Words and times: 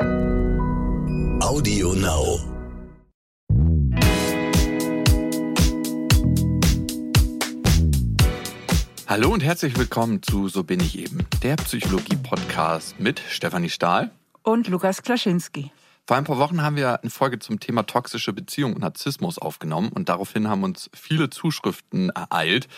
Audio 0.00 1.92
Now. 1.92 2.40
Hallo 9.06 9.30
und 9.30 9.42
herzlich 9.42 9.76
willkommen 9.76 10.22
zu 10.22 10.48
So 10.48 10.64
bin 10.64 10.80
ich 10.80 10.98
eben, 10.98 11.26
der 11.42 11.56
Psychologie-Podcast 11.56 12.98
mit 12.98 13.20
Stefanie 13.20 13.68
Stahl 13.68 14.10
und 14.42 14.68
Lukas 14.68 15.02
Klaschinski. 15.02 15.70
Vor 16.06 16.16
ein 16.16 16.24
paar 16.24 16.38
Wochen 16.38 16.62
haben 16.62 16.76
wir 16.76 17.02
eine 17.02 17.10
Folge 17.10 17.38
zum 17.38 17.60
Thema 17.60 17.82
toxische 17.82 18.32
Beziehung 18.32 18.72
und 18.72 18.80
Narzissmus 18.80 19.38
aufgenommen 19.38 19.90
und 19.90 20.08
daraufhin 20.08 20.48
haben 20.48 20.62
uns 20.62 20.88
viele 20.94 21.28
Zuschriften 21.28 22.08
ereilt. 22.08 22.68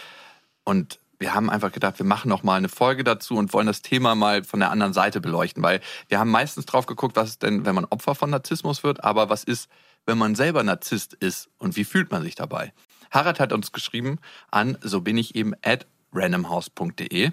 Und 0.64 0.98
wir 1.22 1.34
haben 1.34 1.48
einfach 1.48 1.70
gedacht, 1.70 1.98
wir 2.00 2.04
machen 2.04 2.28
noch 2.28 2.42
mal 2.42 2.56
eine 2.56 2.68
Folge 2.68 3.04
dazu 3.04 3.36
und 3.36 3.52
wollen 3.52 3.68
das 3.68 3.80
Thema 3.80 4.16
mal 4.16 4.42
von 4.42 4.58
der 4.58 4.72
anderen 4.72 4.92
Seite 4.92 5.20
beleuchten, 5.20 5.62
weil 5.62 5.80
wir 6.08 6.18
haben 6.18 6.30
meistens 6.30 6.66
drauf 6.66 6.86
geguckt, 6.86 7.14
was 7.14 7.30
ist 7.30 7.42
denn, 7.44 7.64
wenn 7.64 7.76
man 7.76 7.84
Opfer 7.86 8.16
von 8.16 8.28
Narzissmus 8.28 8.82
wird, 8.82 9.04
aber 9.04 9.30
was 9.30 9.44
ist, 9.44 9.70
wenn 10.04 10.18
man 10.18 10.34
selber 10.34 10.64
Narzisst 10.64 11.14
ist 11.14 11.48
und 11.58 11.76
wie 11.76 11.84
fühlt 11.84 12.10
man 12.10 12.24
sich 12.24 12.34
dabei? 12.34 12.72
Harald 13.12 13.38
hat 13.38 13.52
uns 13.52 13.70
geschrieben 13.70 14.18
an 14.50 14.76
so 14.80 15.00
bin 15.00 15.16
ich 15.16 15.36
eben 15.36 15.54
at 15.62 15.86
randomhouse.de. 16.12 17.30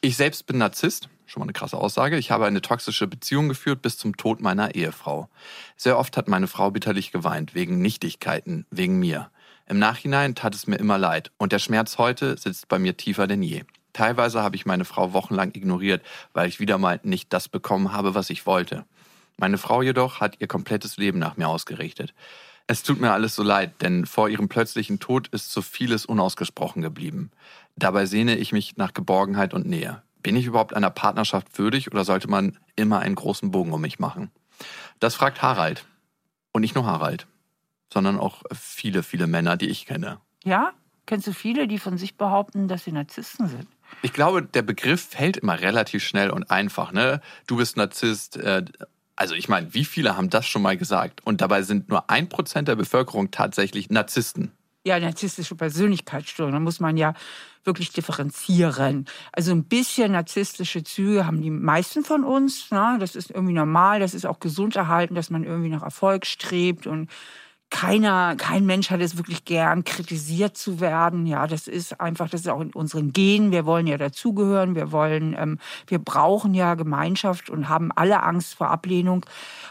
Ich 0.00 0.16
selbst 0.16 0.46
bin 0.46 0.58
Narzisst, 0.58 1.08
schon 1.26 1.40
mal 1.40 1.44
eine 1.44 1.52
krasse 1.52 1.76
Aussage. 1.76 2.18
Ich 2.18 2.32
habe 2.32 2.44
eine 2.44 2.60
toxische 2.60 3.06
Beziehung 3.06 3.48
geführt 3.48 3.82
bis 3.82 3.98
zum 3.98 4.16
Tod 4.16 4.40
meiner 4.40 4.74
Ehefrau. 4.74 5.28
Sehr 5.76 5.96
oft 5.96 6.16
hat 6.16 6.26
meine 6.26 6.48
Frau 6.48 6.72
bitterlich 6.72 7.12
geweint, 7.12 7.54
wegen 7.54 7.80
Nichtigkeiten, 7.80 8.66
wegen 8.70 8.98
mir. 8.98 9.30
Im 9.70 9.78
Nachhinein 9.78 10.34
tat 10.34 10.54
es 10.54 10.66
mir 10.66 10.76
immer 10.76 10.96
leid 10.96 11.30
und 11.36 11.52
der 11.52 11.58
Schmerz 11.58 11.98
heute 11.98 12.38
sitzt 12.38 12.68
bei 12.68 12.78
mir 12.78 12.96
tiefer 12.96 13.26
denn 13.26 13.42
je. 13.42 13.64
Teilweise 13.92 14.42
habe 14.42 14.56
ich 14.56 14.64
meine 14.64 14.86
Frau 14.86 15.12
wochenlang 15.12 15.50
ignoriert, 15.54 16.02
weil 16.32 16.48
ich 16.48 16.58
wieder 16.58 16.78
mal 16.78 17.00
nicht 17.02 17.34
das 17.34 17.50
bekommen 17.50 17.92
habe, 17.92 18.14
was 18.14 18.30
ich 18.30 18.46
wollte. 18.46 18.86
Meine 19.36 19.58
Frau 19.58 19.82
jedoch 19.82 20.20
hat 20.20 20.36
ihr 20.38 20.46
komplettes 20.46 20.96
Leben 20.96 21.18
nach 21.18 21.36
mir 21.36 21.48
ausgerichtet. 21.48 22.14
Es 22.66 22.82
tut 22.82 22.98
mir 22.98 23.12
alles 23.12 23.34
so 23.34 23.42
leid, 23.42 23.82
denn 23.82 24.06
vor 24.06 24.30
ihrem 24.30 24.48
plötzlichen 24.48 25.00
Tod 25.00 25.28
ist 25.28 25.52
so 25.52 25.60
vieles 25.60 26.06
unausgesprochen 26.06 26.80
geblieben. 26.80 27.30
Dabei 27.76 28.06
sehne 28.06 28.36
ich 28.36 28.52
mich 28.52 28.78
nach 28.78 28.94
Geborgenheit 28.94 29.52
und 29.52 29.66
Nähe. 29.66 30.02
Bin 30.22 30.34
ich 30.34 30.46
überhaupt 30.46 30.72
einer 30.72 30.90
Partnerschaft 30.90 31.58
würdig 31.58 31.92
oder 31.92 32.06
sollte 32.06 32.28
man 32.28 32.58
immer 32.74 33.00
einen 33.00 33.14
großen 33.14 33.50
Bogen 33.50 33.74
um 33.74 33.82
mich 33.82 33.98
machen? 33.98 34.30
Das 34.98 35.14
fragt 35.14 35.42
Harald. 35.42 35.84
Und 36.52 36.62
nicht 36.62 36.74
nur 36.74 36.86
Harald, 36.86 37.26
sondern 37.92 38.18
auch 38.18 38.42
viele, 38.52 39.02
viele 39.02 39.26
Männer, 39.26 39.56
die 39.56 39.68
ich 39.68 39.86
kenne. 39.86 40.18
Ja? 40.44 40.72
Kennst 41.06 41.26
du 41.26 41.32
viele, 41.32 41.66
die 41.66 41.78
von 41.78 41.96
sich 41.96 42.16
behaupten, 42.16 42.68
dass 42.68 42.84
sie 42.84 42.92
Narzissten 42.92 43.48
sind? 43.48 43.66
Ich 44.02 44.12
glaube, 44.12 44.42
der 44.42 44.60
Begriff 44.60 45.08
fällt 45.08 45.38
immer 45.38 45.58
relativ 45.58 46.04
schnell 46.04 46.30
und 46.30 46.50
einfach. 46.50 46.92
Ne? 46.92 47.22
Du 47.46 47.56
bist 47.56 47.78
Narzisst. 47.78 48.36
Äh, 48.36 48.66
also 49.16 49.34
ich 49.34 49.48
meine, 49.48 49.72
wie 49.72 49.86
viele 49.86 50.16
haben 50.16 50.28
das 50.28 50.46
schon 50.46 50.62
mal 50.62 50.76
gesagt? 50.76 51.26
Und 51.26 51.40
dabei 51.40 51.62
sind 51.62 51.88
nur 51.88 52.10
ein 52.10 52.28
Prozent 52.28 52.68
der 52.68 52.76
Bevölkerung 52.76 53.30
tatsächlich 53.30 53.88
Narzissten 53.88 54.52
ja, 54.88 54.98
narzisstische 54.98 55.54
Persönlichkeitsstörung. 55.54 56.52
Da 56.52 56.60
muss 56.60 56.80
man 56.80 56.96
ja 56.96 57.14
wirklich 57.64 57.92
differenzieren. 57.92 59.06
Also 59.32 59.52
ein 59.52 59.64
bisschen 59.64 60.12
narzisstische 60.12 60.82
Züge 60.82 61.26
haben 61.26 61.42
die 61.42 61.50
meisten 61.50 62.02
von 62.02 62.24
uns. 62.24 62.70
Ne? 62.70 62.96
Das 62.98 63.14
ist 63.14 63.30
irgendwie 63.30 63.52
normal, 63.52 64.00
das 64.00 64.14
ist 64.14 64.26
auch 64.26 64.40
gesund 64.40 64.74
erhalten, 64.74 65.14
dass 65.14 65.30
man 65.30 65.44
irgendwie 65.44 65.68
nach 65.68 65.82
Erfolg 65.82 66.26
strebt 66.26 66.86
und 66.86 67.10
keiner, 67.70 68.34
kein 68.36 68.64
Mensch 68.66 68.90
hat 68.90 69.00
es 69.00 69.16
wirklich 69.16 69.44
gern, 69.44 69.84
kritisiert 69.84 70.56
zu 70.56 70.80
werden. 70.80 71.26
Ja, 71.26 71.46
das 71.46 71.68
ist 71.68 72.00
einfach, 72.00 72.28
das 72.30 72.42
ist 72.42 72.48
auch 72.48 72.60
in 72.60 72.72
unseren 72.72 73.12
Genen. 73.12 73.52
Wir 73.52 73.66
wollen 73.66 73.86
ja 73.86 73.98
dazugehören. 73.98 74.74
Wir 74.74 74.90
wollen, 74.90 75.36
ähm, 75.38 75.58
wir 75.86 75.98
brauchen 75.98 76.54
ja 76.54 76.74
Gemeinschaft 76.74 77.50
und 77.50 77.68
haben 77.68 77.90
alle 77.94 78.22
Angst 78.22 78.54
vor 78.54 78.70
Ablehnung. 78.70 79.26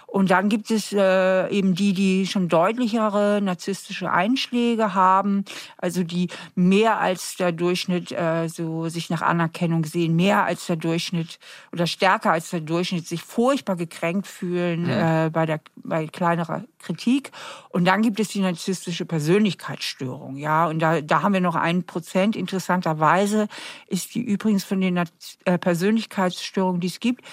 Und 0.05 0.31
dann 0.31 0.47
gibt 0.47 0.71
es 0.71 0.93
äh, 0.93 1.49
eben 1.49 1.75
die, 1.75 1.93
die 1.93 2.27
schon 2.27 2.47
deutlichere 2.47 3.41
narzisstische 3.41 4.09
Einschläge 4.09 4.93
haben, 4.93 5.43
also 5.77 6.03
die 6.03 6.29
mehr 6.55 6.99
als 6.99 7.35
der 7.35 7.51
Durchschnitt 7.51 8.13
äh, 8.13 8.47
so 8.47 8.87
sich 8.87 9.09
nach 9.09 9.21
Anerkennung 9.21 9.83
sehen, 9.83 10.15
mehr 10.15 10.45
als 10.45 10.65
der 10.67 10.77
Durchschnitt 10.77 11.39
oder 11.73 11.87
stärker 11.87 12.31
als 12.31 12.51
der 12.51 12.61
Durchschnitt 12.61 13.05
sich 13.05 13.21
furchtbar 13.21 13.75
gekränkt 13.75 14.27
fühlen 14.27 14.87
ja. 14.87 15.25
äh, 15.25 15.29
bei 15.29 15.45
der 15.45 15.59
bei 15.75 16.07
kleinerer 16.07 16.63
Kritik. 16.79 17.31
Und 17.69 17.85
dann 17.85 18.01
gibt 18.01 18.19
es 18.19 18.29
die 18.29 18.39
narzisstische 18.39 19.05
Persönlichkeitsstörung, 19.05 20.37
ja. 20.37 20.67
Und 20.67 20.79
da 20.79 21.01
da 21.01 21.21
haben 21.21 21.33
wir 21.33 21.41
noch 21.41 21.55
ein 21.55 21.85
Prozent. 21.85 22.35
Interessanterweise 22.35 23.47
ist 23.87 24.15
die 24.15 24.21
übrigens 24.21 24.63
von 24.63 24.81
den 24.81 24.97
äh, 24.97 25.57
Persönlichkeitsstörungen, 25.57 26.81
die 26.81 26.87
es 26.87 26.99
gibt, 26.99 27.23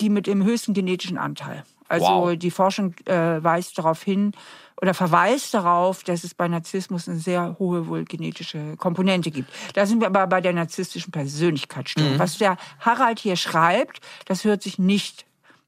die 0.00 0.10
mit 0.10 0.26
dem 0.26 0.44
höchsten 0.44 0.74
genetischen 0.74 1.18
Anteil. 1.18 1.64
Also 1.88 2.06
wow. 2.06 2.36
die 2.36 2.50
Forschung 2.50 2.94
äh, 3.04 3.42
weist 3.44 3.78
darauf 3.78 4.02
hin 4.02 4.32
oder 4.80 4.94
verweist 4.94 5.54
darauf, 5.54 6.02
dass 6.02 6.24
es 6.24 6.34
bei 6.34 6.48
Narzissmus 6.48 7.08
eine 7.08 7.18
sehr 7.18 7.56
hohe 7.58 7.86
wohl 7.86 8.04
genetische 8.04 8.76
Komponente 8.76 9.30
gibt. 9.30 9.50
Da 9.74 9.86
sind 9.86 10.00
wir 10.00 10.08
aber 10.08 10.26
bei 10.26 10.40
der 10.40 10.52
narzisstischen 10.52 11.12
Persönlichkeitsstörung. 11.12 12.14
Mhm. 12.14 12.18
Was 12.18 12.38
der 12.38 12.56
Harald 12.80 13.18
hier 13.18 13.36
schreibt, 13.36 14.00
das 14.26 14.44
hört 14.44 14.62
sich 14.62 14.78
nicht 14.78 15.26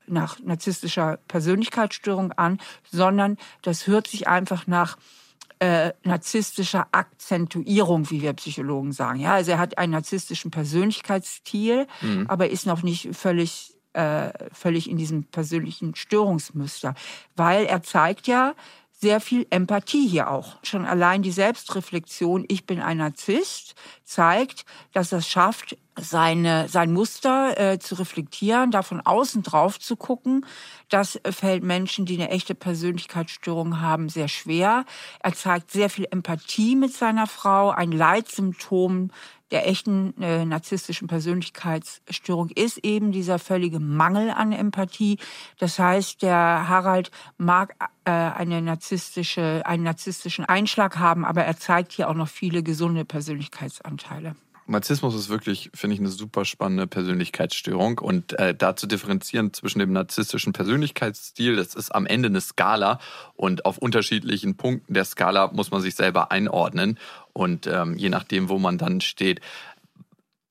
nach 0.09 0.39
narzisstischer 0.41 1.19
Persönlichkeitsstörung 1.29 2.33
an, 2.33 2.59
sondern 2.91 3.37
das 3.63 3.87
hört 3.87 4.07
sich 4.07 4.29
einfach 4.29 4.67
nach 4.67 4.97
äh, 5.59 5.93
narzisstischer 6.03 6.87
Akzentuierung, 6.93 8.11
wie 8.11 8.21
wir 8.21 8.35
Psychologen 8.35 8.93
sagen. 8.93 9.21
Ja, 9.21 9.35
also 9.35 9.53
er 9.53 9.59
hat 9.59 9.79
einen 9.79 9.93
narzisstischen 9.93 10.51
Persönlichkeitsstil, 10.51 11.87
mhm. 12.03 12.27
aber 12.29 12.51
ist 12.51 12.67
noch 12.67 12.83
nicht 12.83 13.15
völlig 13.17 13.73
äh, 13.95 14.33
völlig 14.53 14.91
in 14.91 14.99
diesem 14.99 15.25
persönlichen 15.25 15.95
Störungsmuster, 15.95 16.95
weil 17.35 17.65
er 17.65 17.83
zeigt 17.83 18.27
ja 18.27 18.55
sehr 18.99 19.21
viel 19.21 19.47
Empathie 19.51 20.09
hier 20.09 20.31
auch. 20.31 20.57
Schon 20.63 20.87
allein 20.87 21.23
die 21.23 21.31
Selbstreflexion, 21.31 22.45
ich 22.49 22.65
bin 22.65 22.81
ein 22.81 22.97
Narzisst, 22.97 23.75
zeigt, 24.05 24.65
dass 24.93 25.13
es 25.13 25.29
schafft, 25.29 25.77
seine, 25.99 26.69
sein 26.69 26.93
Muster 26.93 27.59
äh, 27.59 27.79
zu 27.79 27.95
reflektieren, 27.95 28.71
da 28.71 28.83
von 28.83 29.01
außen 29.01 29.43
drauf 29.43 29.79
zu 29.79 29.97
gucken. 29.97 30.45
Das 30.89 31.19
fällt 31.31 31.63
Menschen, 31.63 32.05
die 32.05 32.17
eine 32.17 32.31
echte 32.31 32.55
Persönlichkeitsstörung 32.55 33.81
haben, 33.81 34.09
sehr 34.09 34.29
schwer. 34.29 34.85
Er 35.21 35.35
zeigt 35.35 35.71
sehr 35.71 35.89
viel 35.89 36.07
Empathie 36.11 36.77
mit 36.77 36.93
seiner 36.93 37.27
Frau, 37.27 37.71
ein 37.71 37.93
Leitsymptom 37.93 39.11
der 39.51 39.69
echten 39.69 40.21
äh, 40.21 40.45
narzisstischen 40.45 41.09
Persönlichkeitsstörung 41.09 42.51
ist 42.51 42.79
eben 42.79 43.13
dieser 43.13 43.39
völlige 43.39 43.81
Mangel 43.81 44.31
an 44.31 44.53
Empathie. 44.53 45.19
Das 45.59 45.79
heißt, 45.79 46.23
der 46.23 46.69
Harald 46.69 47.11
mag 47.39 47.77
äh, 48.05 48.11
eine 48.11 48.63
narzisstische, 48.63 49.63
einen 49.65 49.85
narzisstischen 49.85 50.45
Einschlag 50.45 50.99
haben, 50.99 51.25
aber 51.25 51.45
er 51.45 51.57
zeigt 51.57 51.93
hier 51.93 52.09
auch 52.09 52.15
noch 52.15 52.29
viele 52.29 52.63
gesunde 52.63 53.05
Persönlichkeitsanteile. 53.05 54.35
Narzissmus 54.69 55.15
ist 55.15 55.29
wirklich, 55.29 55.71
finde 55.75 55.95
ich, 55.95 56.01
eine 56.01 56.09
super 56.09 56.45
spannende 56.45 56.87
Persönlichkeitsstörung. 56.87 57.99
Und 57.99 58.39
äh, 58.39 58.55
da 58.55 58.75
zu 58.75 58.87
differenzieren 58.87 59.53
zwischen 59.53 59.79
dem 59.79 59.93
narzisstischen 59.93 60.53
Persönlichkeitsstil, 60.53 61.57
das 61.57 61.75
ist 61.75 61.95
am 61.95 62.07
Ende 62.07 62.29
eine 62.29 62.41
Skala 62.41 62.99
und 63.35 63.65
auf 63.65 63.79
unterschiedlichen 63.79 64.57
Punkten 64.57 64.95
der 64.95 65.05
Skala 65.05 65.53
muss 65.53 65.71
man 65.71 65.83
sich 65.83 65.95
selber 65.95 66.33
einordnen. 66.33 66.99
Und 67.33 67.67
ähm, 67.67 67.97
je 67.97 68.09
nachdem, 68.09 68.49
wo 68.49 68.59
man 68.59 68.79
dann 68.79 69.01
steht, 69.01 69.41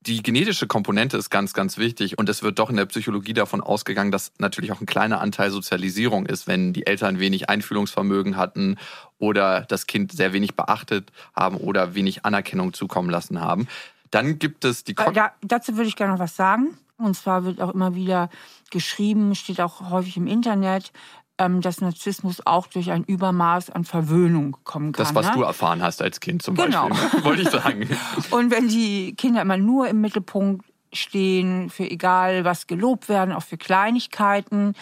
die 0.06 0.22
genetische 0.22 0.68
Komponente 0.68 1.16
ist 1.16 1.30
ganz, 1.30 1.52
ganz 1.52 1.78
wichtig 1.78 2.16
und 2.16 2.28
es 2.28 2.44
wird 2.44 2.60
doch 2.60 2.70
in 2.70 2.76
der 2.76 2.86
Psychologie 2.86 3.32
davon 3.32 3.60
ausgegangen, 3.60 4.12
dass 4.12 4.32
natürlich 4.38 4.70
auch 4.70 4.80
ein 4.80 4.86
kleiner 4.86 5.20
Anteil 5.20 5.50
Sozialisierung 5.50 6.26
ist, 6.26 6.46
wenn 6.46 6.72
die 6.72 6.86
Eltern 6.86 7.18
wenig 7.18 7.50
Einfühlungsvermögen 7.50 8.36
hatten 8.36 8.76
oder 9.18 9.62
das 9.62 9.88
Kind 9.88 10.12
sehr 10.12 10.32
wenig 10.32 10.54
beachtet 10.54 11.10
haben 11.34 11.56
oder 11.56 11.96
wenig 11.96 12.24
Anerkennung 12.24 12.72
zukommen 12.72 13.10
lassen 13.10 13.40
haben. 13.40 13.66
Dann 14.10 14.38
gibt 14.38 14.64
es 14.64 14.84
die... 14.84 14.92
Äh, 14.96 15.12
da, 15.12 15.32
dazu 15.42 15.76
würde 15.76 15.88
ich 15.88 15.96
gerne 15.96 16.12
noch 16.12 16.20
was 16.20 16.36
sagen. 16.36 16.78
Und 16.98 17.14
zwar 17.14 17.44
wird 17.44 17.60
auch 17.60 17.74
immer 17.74 17.94
wieder 17.94 18.30
geschrieben, 18.70 19.34
steht 19.34 19.60
auch 19.60 19.90
häufig 19.90 20.16
im 20.16 20.26
Internet, 20.26 20.92
ähm, 21.38 21.60
dass 21.60 21.80
Narzissmus 21.80 22.46
auch 22.46 22.66
durch 22.66 22.90
ein 22.90 23.04
Übermaß 23.04 23.70
an 23.70 23.84
Verwöhnung 23.84 24.56
kommen 24.64 24.92
kann. 24.92 25.04
Das, 25.04 25.14
was 25.14 25.26
ne? 25.26 25.32
du 25.34 25.42
erfahren 25.42 25.82
hast 25.82 26.00
als 26.00 26.20
Kind 26.20 26.42
zum 26.42 26.54
genau. 26.54 26.88
Beispiel, 26.88 27.24
wollte 27.24 27.42
ich 27.42 27.50
sagen. 27.50 27.88
Und 28.30 28.50
wenn 28.50 28.68
die 28.68 29.14
Kinder 29.14 29.42
immer 29.42 29.58
nur 29.58 29.88
im 29.88 30.00
Mittelpunkt 30.00 30.64
stehen, 30.92 31.68
für 31.68 31.90
egal 31.90 32.44
was 32.44 32.66
gelobt 32.66 33.08
werden, 33.08 33.34
auch 33.34 33.42
für 33.42 33.58
Kleinigkeiten, 33.58 34.74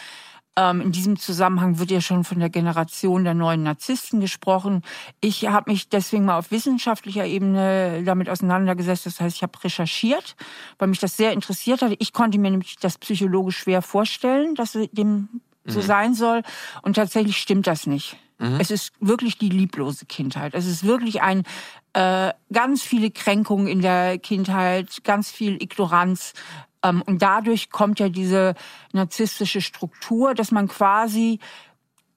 ähm, 0.57 0.81
in 0.81 0.93
diesem 0.93 1.19
Zusammenhang 1.19 1.79
wird 1.79 1.91
ja 1.91 2.01
schon 2.01 2.25
von 2.25 2.39
der 2.39 2.51
Generation 2.51 3.25
der 3.25 3.35
neuen 3.35 3.63
Narzissten 3.63 4.21
gesprochen. 4.21 4.83
Ich 5.21 5.47
habe 5.47 5.71
mich 5.71 5.89
deswegen 5.89 6.25
mal 6.25 6.39
auf 6.39 6.51
wissenschaftlicher 6.51 7.27
Ebene 7.27 8.03
damit 8.05 8.29
auseinandergesetzt. 8.29 9.07
Das 9.07 9.21
heißt, 9.21 9.37
ich 9.37 9.43
habe 9.43 9.63
recherchiert, 9.65 10.37
weil 10.79 10.89
mich 10.89 11.01
das 11.01 11.17
sehr 11.17 11.33
interessiert 11.33 11.83
hat. 11.83 11.93
Ich 11.99 12.13
konnte 12.13 12.39
mir 12.39 12.51
nämlich 12.51 12.77
das 12.77 12.99
psychologisch 12.99 13.59
schwer 13.59 13.83
vorstellen, 13.83 14.55
dass 14.55 14.79
dem 14.93 15.29
so 15.65 15.81
mhm. 15.81 15.85
sein 15.85 16.15
soll. 16.15 16.43
Und 16.83 16.95
tatsächlich 16.95 17.39
stimmt 17.39 17.67
das 17.67 17.87
nicht. 17.87 18.17
Mhm. 18.39 18.59
Es 18.61 18.71
ist 18.71 18.93
wirklich 19.01 19.39
die 19.39 19.49
lieblose 19.49 20.07
Kindheit. 20.07 20.55
Es 20.55 20.67
ist 20.67 20.85
wirklich 20.85 21.23
ein 21.23 21.45
äh, 21.95 22.33
ganz 22.53 22.83
viele 22.83 23.11
Kränkungen 23.11 23.67
in 23.67 23.81
der 23.81 24.19
Kindheit, 24.19 25.05
ganz 25.05 25.31
viel 25.31 25.63
Ignoranz. 25.63 26.33
Ähm, 26.85 27.03
und 27.03 27.23
dadurch 27.23 27.71
kommt 27.71 27.99
ja 27.99 28.09
diese 28.09 28.55
narzisstische 28.93 29.61
Struktur, 29.61 30.35
dass 30.35 30.53
man 30.53 30.69
quasi 30.69 31.41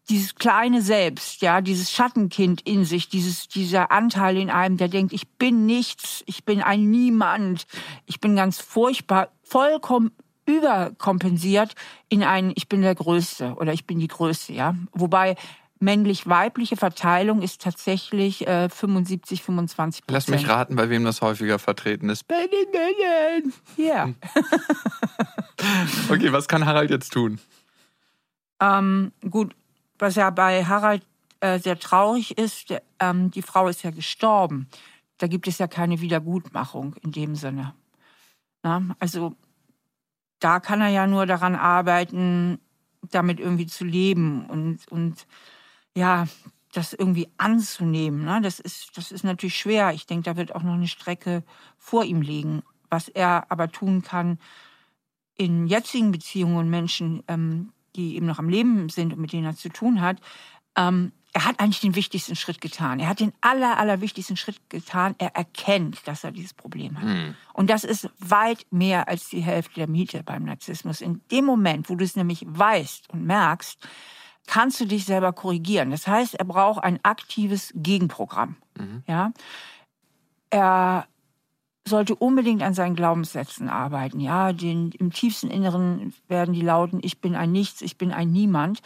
dieses 0.10 0.36
kleine 0.36 0.82
Selbst, 0.82 1.42
ja, 1.42 1.60
dieses 1.62 1.92
Schattenkind 1.92 2.62
in 2.62 2.86
sich, 2.86 3.10
dieses, 3.10 3.48
dieser 3.48 3.92
Anteil 3.92 4.38
in 4.38 4.50
einem, 4.50 4.78
der 4.78 4.88
denkt, 4.88 5.12
ich 5.14 5.28
bin 5.28 5.66
nichts, 5.66 6.24
ich 6.28 6.46
bin 6.46 6.62
ein 6.62 6.90
Niemand, 6.90 7.68
ich 8.06 8.22
bin 8.22 8.36
ganz 8.36 8.62
furchtbar, 8.62 9.30
vollkommen 9.44 10.12
überkompensiert 10.46 11.76
in 12.08 12.24
einen, 12.24 12.54
ich 12.56 12.70
bin 12.70 12.82
der 12.82 12.96
Größte 12.96 13.56
oder 13.56 13.74
ich 13.74 13.86
bin 13.86 14.00
die 14.00 14.08
Größte, 14.08 14.54
ja. 14.54 14.76
Wobei 14.94 15.36
männlich-weibliche 15.80 16.78
Verteilung 16.78 17.42
ist 17.42 17.62
tatsächlich 17.62 18.48
äh, 18.48 18.70
75, 18.70 19.44
25 19.44 20.06
Prozent. 20.06 20.14
Lass 20.14 20.28
mich 20.28 20.50
raten, 20.50 20.76
bei 20.76 20.90
wem 20.90 21.04
das 21.04 21.22
häufiger 21.22 21.60
vertreten 21.60 22.10
ist. 22.10 22.28
Bei 22.28 22.48
den 22.48 22.72
Männern. 22.72 23.54
Ja. 23.78 24.10
okay, 26.10 26.32
was 26.32 26.48
kann 26.48 26.66
Harald 26.66 26.90
jetzt 26.90 27.14
tun? 27.14 27.40
Ähm, 28.60 29.12
gut, 29.30 29.56
was 30.00 30.16
ja 30.16 30.30
bei 30.30 30.66
Harald 30.66 31.04
äh, 31.40 31.60
sehr 31.60 31.80
traurig 31.80 32.38
ist, 32.38 32.70
der, 32.70 32.82
ähm, 33.00 33.32
die 33.32 33.42
Frau 33.42 33.68
ist 33.68 33.84
ja 33.84 33.92
gestorben. 33.92 34.68
Da 35.18 35.28
gibt 35.28 35.48
es 35.48 35.58
ja 35.58 35.68
keine 35.68 36.02
Wiedergutmachung 36.02 36.96
in 37.02 37.12
dem 37.12 37.36
Sinne. 37.36 37.74
Na, 38.64 38.96
also 39.00 39.36
da 40.40 40.60
kann 40.60 40.82
er 40.82 40.90
ja 40.90 41.08
nur 41.08 41.26
daran 41.26 41.56
arbeiten, 41.56 42.60
damit 43.12 43.40
irgendwie 43.40 43.68
zu 43.68 43.86
leben 43.86 44.46
und, 44.46 44.80
und 44.90 45.26
ja, 45.98 46.28
das 46.74 46.94
irgendwie 46.94 47.28
anzunehmen. 47.38 48.24
Ne? 48.24 48.40
Das, 48.42 48.60
ist, 48.60 48.96
das 48.96 49.12
ist 49.12 49.24
natürlich 49.24 49.58
schwer. 49.58 49.94
Ich 49.94 50.06
denke, 50.06 50.26
da 50.26 50.38
wird 50.38 50.54
auch 50.54 50.62
noch 50.62 50.76
eine 50.76 50.88
Strecke 50.88 51.44
vor 51.78 52.06
ihm 52.06 52.22
liegen. 52.22 52.62
Was 52.90 53.08
er 53.08 53.46
aber 53.50 53.72
tun 53.72 54.04
kann 54.04 54.38
in 55.36 55.68
jetzigen 55.68 56.12
Beziehungen 56.12 56.58
und 56.58 56.70
Menschen, 56.70 57.24
ähm, 57.28 57.72
die 57.96 58.16
eben 58.16 58.28
noch 58.28 58.40
am 58.40 58.50
Leben 58.50 58.90
sind 58.90 59.14
und 59.14 59.20
mit 59.20 59.34
denen 59.34 59.46
er 59.46 59.56
zu 59.56 59.70
tun 59.70 60.02
hat, 60.02 60.20
ähm, 60.76 61.12
er 61.34 61.46
hat 61.46 61.60
eigentlich 61.60 61.82
den 61.82 61.96
wichtigsten 61.96 62.36
Schritt 62.36 62.62
getan. 62.62 63.00
Er 63.00 63.10
hat 63.10 63.20
den 63.20 63.34
aller, 63.42 63.78
aller 63.78 64.02
wichtigsten 64.02 64.38
Schritt 64.38 64.70
getan. 64.70 65.16
Er 65.18 65.36
erkennt, 65.36 66.08
dass 66.08 66.24
er 66.24 66.32
dieses 66.32 66.54
Problem 66.54 66.98
hat. 66.98 67.06
Mhm. 67.06 67.36
Und 67.54 67.70
das 67.70 67.84
ist 67.84 68.10
weit 68.20 68.66
mehr 68.72 69.08
als 69.08 69.30
die 69.30 69.42
Hälfte 69.42 69.76
der 69.76 69.88
Miete 69.88 70.24
beim 70.24 70.46
Narzissmus. 70.46 71.02
In 71.02 71.22
dem 71.32 71.46
Moment, 71.46 71.90
wo 71.90 71.96
du 71.96 72.04
es 72.04 72.16
nämlich 72.16 72.44
weißt 72.48 73.10
und 73.12 73.26
merkst, 73.26 73.78
kannst 74.48 74.80
du 74.80 74.86
dich 74.86 75.06
selber 75.06 75.34
korrigieren. 75.34 75.92
Das 75.92 76.08
heißt, 76.08 76.36
er 76.36 76.46
braucht 76.46 76.84
ein 76.84 77.00
aktives 77.04 77.72
Gegenprogramm. 77.76 78.56
Mhm. 78.78 79.04
Ja? 79.08 79.32
Er 80.50 81.08
sollte 81.88 82.16
unbedingt 82.16 82.64
an 82.64 82.74
seinen 82.74 82.96
Glaubenssätzen 82.96 83.70
arbeiten. 83.70 84.20
Ja, 84.20 84.54
den, 84.54 84.92
im 84.92 85.12
tiefsten 85.12 85.50
Inneren 85.50 86.14
werden 86.28 86.54
die 86.54 86.62
lauten, 86.62 87.00
ich 87.02 87.22
bin 87.22 87.36
ein 87.36 87.52
Nichts, 87.52 87.82
ich 87.82 87.98
bin 87.98 88.12
ein 88.12 88.32
Niemand. 88.32 88.82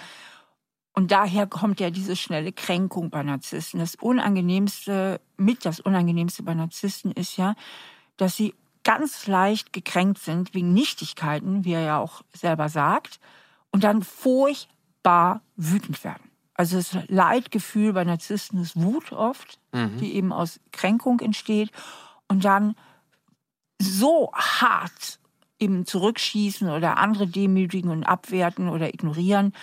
Und 0.94 1.12
daher 1.12 1.48
kommt 1.48 1.80
ja 1.80 1.90
diese 1.90 2.16
schnelle 2.16 2.52
Kränkung 2.52 3.10
bei 3.10 3.24
Narzissten. 3.24 3.80
Das 3.80 3.96
Unangenehmste, 3.96 5.22
mit 5.38 5.66
das 5.66 5.80
Unangenehmste 5.80 6.44
bei 6.44 6.54
Narzissten 6.54 7.12
ist 7.12 7.38
ja, 7.38 7.56
dass 8.18 8.36
sie 8.36 8.54
ganz 8.84 9.28
leicht 9.28 9.74
gekränkt 9.74 10.20
sind 10.20 10.54
wegen 10.54 10.74
Nichtigkeiten, 10.74 11.64
wie 11.64 11.74
er 11.74 11.82
ja 11.82 12.00
auch 12.00 12.24
selber 12.34 12.68
sagt, 12.68 13.20
und 13.72 13.84
dann 13.84 14.02
furchtbar 14.02 14.81
wütend 15.56 16.04
werden. 16.04 16.32
Also 16.54 16.78
das 16.78 16.98
Leidgefühl 17.08 17.94
bei 17.94 18.04
Narzissten 18.04 18.62
ist 18.62 18.80
Wut 18.82 19.12
oft, 19.12 19.60
mhm. 19.72 19.98
die 19.98 20.16
eben 20.16 20.32
aus 20.32 20.60
Kränkung 20.72 21.20
entsteht. 21.20 21.72
Und 22.28 22.46
dann 22.46 22.76
so 23.82 24.32
hart 24.34 25.20
eben 25.60 25.86
zurückschießen 25.86 26.70
oder 26.70 26.98
andere 26.98 27.28
demütigen 27.28 27.90
und 27.90 28.04
abwerten 28.04 28.70
oder 28.70 28.94
ignorieren, 28.94 29.54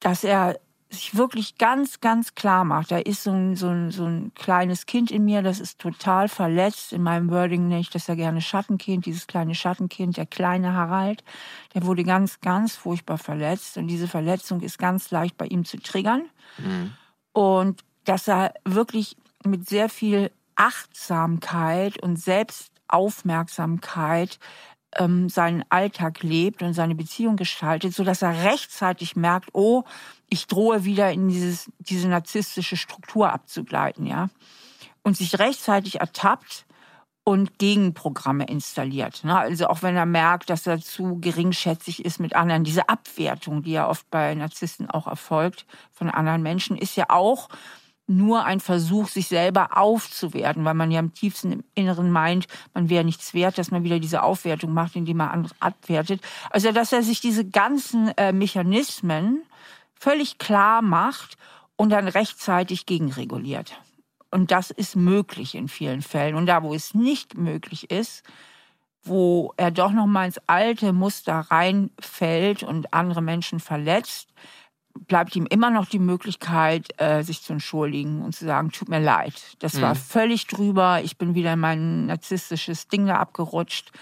dass 0.00 0.24
er 0.24 0.58
sich 0.90 1.16
wirklich 1.16 1.56
ganz, 1.58 2.00
ganz 2.00 2.34
klar 2.34 2.64
macht, 2.64 2.90
da 2.90 2.96
ist 2.98 3.22
so 3.22 3.30
ein, 3.30 3.54
so, 3.56 3.68
ein, 3.68 3.90
so 3.90 4.06
ein 4.06 4.32
kleines 4.34 4.86
Kind 4.86 5.10
in 5.10 5.22
mir, 5.24 5.42
das 5.42 5.60
ist 5.60 5.78
total 5.78 6.28
verletzt. 6.28 6.94
In 6.94 7.02
meinem 7.02 7.30
Wording 7.30 7.68
nenne 7.68 7.80
ich 7.80 7.90
das 7.90 8.06
ja 8.06 8.14
gerne 8.14 8.40
Schattenkind, 8.40 9.04
dieses 9.04 9.26
kleine 9.26 9.54
Schattenkind, 9.54 10.16
der 10.16 10.24
kleine 10.24 10.72
Harald, 10.72 11.22
der 11.74 11.84
wurde 11.84 12.04
ganz, 12.04 12.40
ganz 12.40 12.74
furchtbar 12.74 13.18
verletzt. 13.18 13.76
Und 13.76 13.88
diese 13.88 14.08
Verletzung 14.08 14.62
ist 14.62 14.78
ganz 14.78 15.10
leicht 15.10 15.36
bei 15.36 15.44
ihm 15.46 15.66
zu 15.66 15.78
triggern. 15.78 16.24
Mhm. 16.56 16.94
Und 17.32 17.84
dass 18.04 18.26
er 18.26 18.54
wirklich 18.64 19.18
mit 19.44 19.68
sehr 19.68 19.90
viel 19.90 20.30
Achtsamkeit 20.56 22.02
und 22.02 22.16
Selbstaufmerksamkeit 22.16 24.38
ähm, 24.96 25.28
seinen 25.28 25.64
Alltag 25.68 26.22
lebt 26.22 26.62
und 26.62 26.74
seine 26.74 26.94
Beziehung 26.94 27.36
gestaltet, 27.36 27.94
so 27.94 28.04
dass 28.04 28.22
er 28.22 28.44
rechtzeitig 28.44 29.16
merkt, 29.16 29.50
oh, 29.52 29.84
ich 30.28 30.46
drohe 30.46 30.84
wieder 30.84 31.12
in 31.12 31.28
dieses, 31.28 31.70
diese 31.78 32.08
narzisstische 32.08 32.76
Struktur 32.76 33.32
abzugleiten, 33.32 34.06
ja. 34.06 34.28
Und 35.02 35.16
sich 35.16 35.38
rechtzeitig 35.38 36.00
ertappt 36.00 36.66
und 37.28 37.58
Gegenprogramme 37.58 38.46
installiert. 38.46 39.22
Ne? 39.22 39.36
Also 39.36 39.68
auch 39.68 39.82
wenn 39.82 39.96
er 39.96 40.06
merkt, 40.06 40.48
dass 40.48 40.66
er 40.66 40.80
zu 40.80 41.18
geringschätzig 41.20 42.04
ist 42.04 42.20
mit 42.20 42.34
anderen, 42.34 42.64
diese 42.64 42.88
Abwertung, 42.88 43.62
die 43.62 43.72
ja 43.72 43.86
oft 43.86 44.10
bei 44.10 44.34
Narzissten 44.34 44.88
auch 44.90 45.06
erfolgt 45.06 45.66
von 45.92 46.08
anderen 46.08 46.42
Menschen, 46.42 46.76
ist 46.76 46.96
ja 46.96 47.06
auch 47.08 47.50
nur 48.08 48.44
ein 48.44 48.60
Versuch, 48.60 49.08
sich 49.08 49.28
selber 49.28 49.76
aufzuwerten, 49.76 50.64
weil 50.64 50.74
man 50.74 50.90
ja 50.90 50.98
im 50.98 51.14
tiefsten 51.14 51.62
Inneren 51.74 52.10
meint, 52.10 52.46
man 52.74 52.88
wäre 52.88 53.04
nichts 53.04 53.34
wert, 53.34 53.58
dass 53.58 53.70
man 53.70 53.84
wieder 53.84 54.00
diese 54.00 54.22
Aufwertung 54.22 54.72
macht, 54.72 54.96
indem 54.96 55.18
man 55.18 55.28
andere 55.28 55.54
abwertet. 55.60 56.22
Also, 56.50 56.72
dass 56.72 56.92
er 56.92 57.02
sich 57.02 57.20
diese 57.20 57.44
ganzen 57.44 58.08
äh, 58.16 58.32
Mechanismen 58.32 59.42
völlig 59.94 60.38
klar 60.38 60.80
macht 60.82 61.36
und 61.76 61.90
dann 61.90 62.08
rechtzeitig 62.08 62.86
gegenreguliert. 62.86 63.80
Und 64.30 64.50
das 64.50 64.70
ist 64.70 64.96
möglich 64.96 65.54
in 65.54 65.68
vielen 65.68 66.02
Fällen. 66.02 66.34
Und 66.34 66.46
da, 66.46 66.62
wo 66.62 66.74
es 66.74 66.94
nicht 66.94 67.36
möglich 67.36 67.90
ist, 67.90 68.24
wo 69.02 69.52
er 69.56 69.70
doch 69.70 69.92
noch 69.92 70.06
mal 70.06 70.26
ins 70.26 70.40
alte 70.46 70.92
Muster 70.92 71.46
reinfällt 71.50 72.62
und 72.62 72.92
andere 72.92 73.22
Menschen 73.22 73.60
verletzt, 73.60 74.32
bleibt 75.06 75.36
ihm 75.36 75.46
immer 75.46 75.70
noch 75.70 75.86
die 75.86 75.98
Möglichkeit, 75.98 76.88
äh, 77.00 77.22
sich 77.22 77.42
zu 77.42 77.52
entschuldigen 77.52 78.22
und 78.22 78.34
zu 78.34 78.44
sagen, 78.44 78.70
tut 78.70 78.88
mir 78.88 79.00
leid. 79.00 79.56
Das 79.58 79.74
mhm. 79.74 79.82
war 79.82 79.94
völlig 79.94 80.46
drüber. 80.46 81.00
Ich 81.02 81.16
bin 81.16 81.34
wieder 81.34 81.52
in 81.52 81.60
mein 81.60 82.06
narzisstisches 82.06 82.88
Ding 82.88 83.06
da 83.06 83.16
abgerutscht 83.16 83.92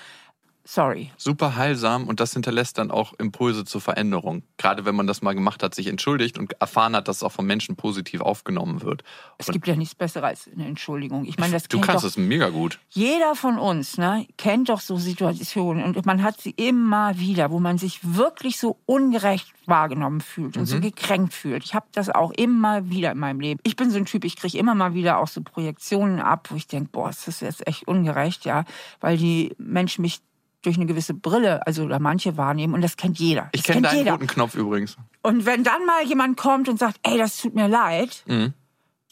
sorry. 0.66 1.10
Super 1.16 1.56
heilsam 1.56 2.08
und 2.08 2.20
das 2.20 2.32
hinterlässt 2.32 2.78
dann 2.78 2.90
auch 2.90 3.14
Impulse 3.18 3.64
zur 3.64 3.80
Veränderung. 3.80 4.42
Gerade 4.58 4.84
wenn 4.84 4.94
man 4.94 5.06
das 5.06 5.22
mal 5.22 5.34
gemacht 5.34 5.62
hat, 5.62 5.74
sich 5.74 5.86
entschuldigt 5.86 6.38
und 6.38 6.60
erfahren 6.60 6.96
hat, 6.96 7.08
dass 7.08 7.16
es 7.18 7.22
auch 7.22 7.32
von 7.32 7.46
Menschen 7.46 7.76
positiv 7.76 8.20
aufgenommen 8.20 8.82
wird. 8.82 9.02
Es 9.38 9.48
und 9.48 9.52
gibt 9.52 9.66
ja 9.66 9.76
nichts 9.76 9.94
Besseres 9.94 10.24
als 10.24 10.50
eine 10.52 10.66
Entschuldigung. 10.66 11.24
Ich 11.24 11.38
meine, 11.38 11.52
das 11.52 11.64
du 11.64 11.80
kannst 11.80 12.04
es 12.04 12.16
mega 12.16 12.48
gut. 12.50 12.78
Jeder 12.90 13.34
von 13.34 13.58
uns 13.58 13.96
ne, 13.96 14.26
kennt 14.36 14.68
doch 14.68 14.80
so 14.80 14.96
Situationen 14.96 15.84
und 15.84 16.06
man 16.06 16.22
hat 16.22 16.40
sie 16.40 16.50
immer 16.50 17.18
wieder, 17.18 17.50
wo 17.50 17.60
man 17.60 17.78
sich 17.78 18.00
wirklich 18.02 18.58
so 18.58 18.78
ungerecht 18.86 19.52
wahrgenommen 19.66 20.20
fühlt 20.20 20.56
und 20.56 20.62
mhm. 20.62 20.66
so 20.66 20.80
gekränkt 20.80 21.34
fühlt. 21.34 21.64
Ich 21.64 21.74
habe 21.74 21.86
das 21.92 22.08
auch 22.08 22.32
immer 22.32 22.88
wieder 22.90 23.12
in 23.12 23.18
meinem 23.18 23.40
Leben. 23.40 23.60
Ich 23.64 23.76
bin 23.76 23.90
so 23.90 23.98
ein 23.98 24.06
Typ, 24.06 24.24
ich 24.24 24.36
kriege 24.36 24.58
immer 24.58 24.74
mal 24.74 24.94
wieder 24.94 25.18
auch 25.18 25.28
so 25.28 25.42
Projektionen 25.42 26.20
ab, 26.20 26.48
wo 26.50 26.56
ich 26.56 26.66
denke, 26.66 26.90
boah, 26.92 27.08
das 27.08 27.26
ist 27.28 27.42
jetzt 27.42 27.66
echt 27.66 27.88
ungerecht, 27.88 28.44
ja, 28.44 28.64
weil 29.00 29.16
die 29.16 29.54
Menschen 29.58 30.02
mich 30.02 30.20
durch 30.66 30.76
eine 30.76 30.86
gewisse 30.86 31.14
Brille, 31.14 31.66
also 31.66 31.84
oder 31.84 32.00
manche 32.00 32.36
wahrnehmen 32.36 32.74
und 32.74 32.82
das 32.82 32.96
kennt 32.96 33.18
jeder. 33.18 33.48
Ich 33.52 33.62
kenne 33.62 33.82
deinen 33.82 33.98
jeder. 33.98 34.12
roten 34.12 34.26
Knopf 34.26 34.54
übrigens. 34.54 34.96
Und 35.22 35.46
wenn 35.46 35.64
dann 35.64 35.86
mal 35.86 36.04
jemand 36.04 36.36
kommt 36.36 36.68
und 36.68 36.78
sagt, 36.78 36.98
ey, 37.04 37.16
das 37.16 37.38
tut 37.38 37.54
mir 37.54 37.68
leid, 37.68 38.24
mhm. 38.26 38.52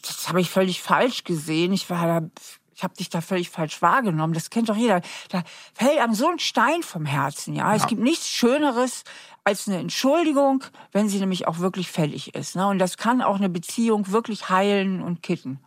das 0.01 0.27
habe 0.27 0.41
ich 0.41 0.49
völlig 0.49 0.81
falsch 0.81 1.23
gesehen. 1.23 1.71
Ich 1.71 1.89
war 1.89 2.05
da, 2.21 2.27
ich 2.75 2.83
habe 2.83 2.93
dich 2.95 3.09
da 3.09 3.21
völlig 3.21 3.49
falsch 3.49 3.81
wahrgenommen. 3.81 4.33
Das 4.33 4.49
kennt 4.49 4.69
doch 4.69 4.75
jeder. 4.75 5.01
Da 5.29 5.43
fällt 5.73 5.99
einem 5.99 6.13
so 6.13 6.29
ein 6.29 6.39
Stein 6.39 6.83
vom 6.83 7.05
Herzen. 7.05 7.55
Ja, 7.55 7.69
ja. 7.69 7.75
es 7.75 7.87
gibt 7.87 8.01
nichts 8.01 8.27
Schöneres 8.27 9.03
als 9.45 9.67
eine 9.67 9.77
Entschuldigung, 9.77 10.63
wenn 10.91 11.07
sie 11.07 11.19
nämlich 11.19 11.47
auch 11.47 11.59
wirklich 11.59 11.89
fällig 11.89 12.35
ist. 12.35 12.55
Ne? 12.55 12.67
Und 12.67 12.79
das 12.79 12.97
kann 12.97 13.21
auch 13.21 13.37
eine 13.37 13.49
Beziehung 13.49 14.11
wirklich 14.11 14.49
heilen 14.49 15.01
und 15.01 15.23
kitten. 15.23 15.59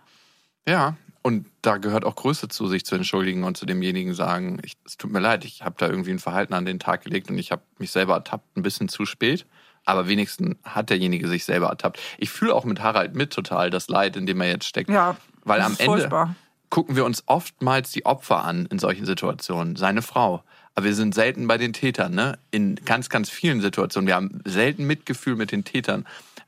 Ja, 0.66 0.96
und 1.28 1.44
da 1.60 1.76
gehört 1.76 2.06
auch 2.06 2.16
Größe 2.16 2.48
zu, 2.48 2.68
sich 2.68 2.86
zu 2.86 2.94
entschuldigen 2.94 3.44
und 3.44 3.54
zu 3.58 3.66
demjenigen 3.66 4.14
sagen, 4.14 4.60
ich, 4.64 4.78
es 4.86 4.96
tut 4.96 5.12
mir 5.12 5.20
leid, 5.20 5.44
ich 5.44 5.62
habe 5.62 5.74
da 5.76 5.86
irgendwie 5.86 6.12
ein 6.12 6.18
Verhalten 6.18 6.54
an 6.54 6.64
den 6.64 6.78
Tag 6.78 7.04
gelegt 7.04 7.28
und 7.28 7.36
ich 7.36 7.52
habe 7.52 7.60
mich 7.76 7.90
selber 7.90 8.14
ertappt, 8.14 8.56
ein 8.56 8.62
bisschen 8.62 8.88
zu 8.88 9.04
spät. 9.04 9.44
Aber 9.84 10.08
wenigstens 10.08 10.56
hat 10.64 10.88
derjenige 10.88 11.28
sich 11.28 11.44
selber 11.44 11.68
ertappt. 11.68 12.00
Ich 12.16 12.30
fühle 12.30 12.54
auch 12.54 12.64
mit 12.64 12.80
Harald 12.80 13.14
mit 13.14 13.30
total 13.30 13.68
das 13.68 13.88
Leid, 13.88 14.16
in 14.16 14.24
dem 14.24 14.40
er 14.40 14.48
jetzt 14.48 14.64
steckt. 14.64 14.88
Ja, 14.88 15.18
weil 15.44 15.60
am 15.60 15.72
Ende 15.72 15.84
furchtbar. 15.84 16.34
gucken 16.70 16.96
wir 16.96 17.04
uns 17.04 17.22
oftmals 17.26 17.90
die 17.92 18.06
Opfer 18.06 18.42
an 18.42 18.64
in 18.70 18.78
solchen 18.78 19.04
Situationen, 19.04 19.76
seine 19.76 20.00
Frau. 20.00 20.42
Aber 20.74 20.86
wir 20.86 20.94
sind 20.94 21.14
selten 21.14 21.46
bei 21.46 21.58
den 21.58 21.74
Tätern, 21.74 22.14
ne? 22.14 22.38
In 22.50 22.76
ganz, 22.86 23.10
ganz 23.10 23.28
vielen 23.28 23.60
Situationen. 23.60 24.06
Wir 24.06 24.14
haben 24.14 24.40
selten 24.46 24.86
Mitgefühl 24.86 25.36
mit 25.36 25.52
den 25.52 25.64
Tätern. 25.64 26.06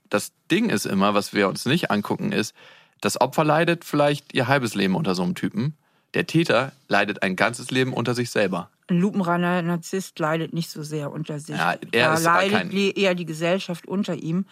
Das 0.08 0.32
Ding 0.50 0.70
ist 0.70 0.87
immer, 0.87 1.12
was 1.12 1.34
wir 1.34 1.49
uns 1.49 1.66
nicht 1.66 1.90
angucken, 1.90 2.32
ist, 2.32 2.54
das 3.00 3.21
Opfer 3.21 3.45
leidet 3.45 3.85
vielleicht 3.85 4.35
ihr 4.35 4.49
halbes 4.49 4.75
Leben 4.75 4.95
unter 4.95 5.14
so 5.14 5.23
einem 5.23 5.35
Typen. 5.35 5.75
Der 6.14 6.26
Täter 6.26 6.73
leidet 6.88 7.23
ein 7.23 7.37
ganzes 7.37 7.71
Leben 7.71 7.92
unter 7.92 8.14
sich 8.14 8.30
selber. 8.30 8.69
ein 8.88 8.99
lupenreiner 8.99 9.62
Narzisst 9.62 10.19
leidet 10.19 10.52
nicht 10.52 10.71
so 10.71 10.83
sehr 10.83 11.12
unter 11.12 11.38
sich. 11.38 11.57
Ja, 11.57 11.76
er 11.92 12.14
da 12.14 12.19
leidet 12.19 12.73
eher 12.97 13.14
die 13.14 13.26
Gesellschaft 13.26 13.87
unter 13.87 14.14
ihm. 14.14 14.45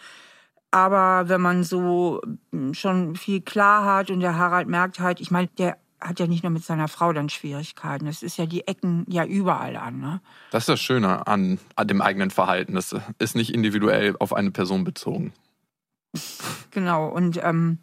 Aber 0.71 1.29
wenn 1.29 1.41
man 1.41 1.63
so 1.63 2.21
mm, 2.51 2.73
schon 2.73 3.15
viel 3.15 3.41
klar 3.41 3.85
hat 3.85 4.11
und 4.11 4.19
der 4.19 4.37
Harald 4.37 4.67
merkt 4.67 4.99
halt, 4.99 5.19
ich 5.19 5.31
meine, 5.31 5.47
der 5.57 5.77
hat 5.99 6.19
ja 6.19 6.27
nicht 6.27 6.43
nur 6.43 6.51
mit 6.51 6.63
seiner 6.63 6.87
Frau 6.87 7.11
dann 7.11 7.27
Schwierigkeiten. 7.27 8.05
Das 8.05 8.23
ist 8.23 8.37
ja 8.37 8.45
die 8.45 8.67
Ecken 8.67 9.05
ja 9.09 9.25
überall 9.25 9.75
an. 9.75 9.99
Ne? 9.99 10.21
Das 10.51 10.63
ist 10.63 10.69
das 10.69 10.79
Schöne 10.79 11.27
an, 11.27 11.59
an 11.75 11.87
dem 11.87 12.01
eigenen 12.01 12.29
Verhalten. 12.29 12.75
Das 12.75 12.95
ist 13.17 13.35
nicht 13.35 13.53
individuell 13.53 14.15
auf 14.19 14.31
eine 14.31 14.51
Person 14.51 14.83
bezogen. 14.83 15.33
Genau. 16.71 17.07
Und 17.07 17.39
ähm, 17.43 17.79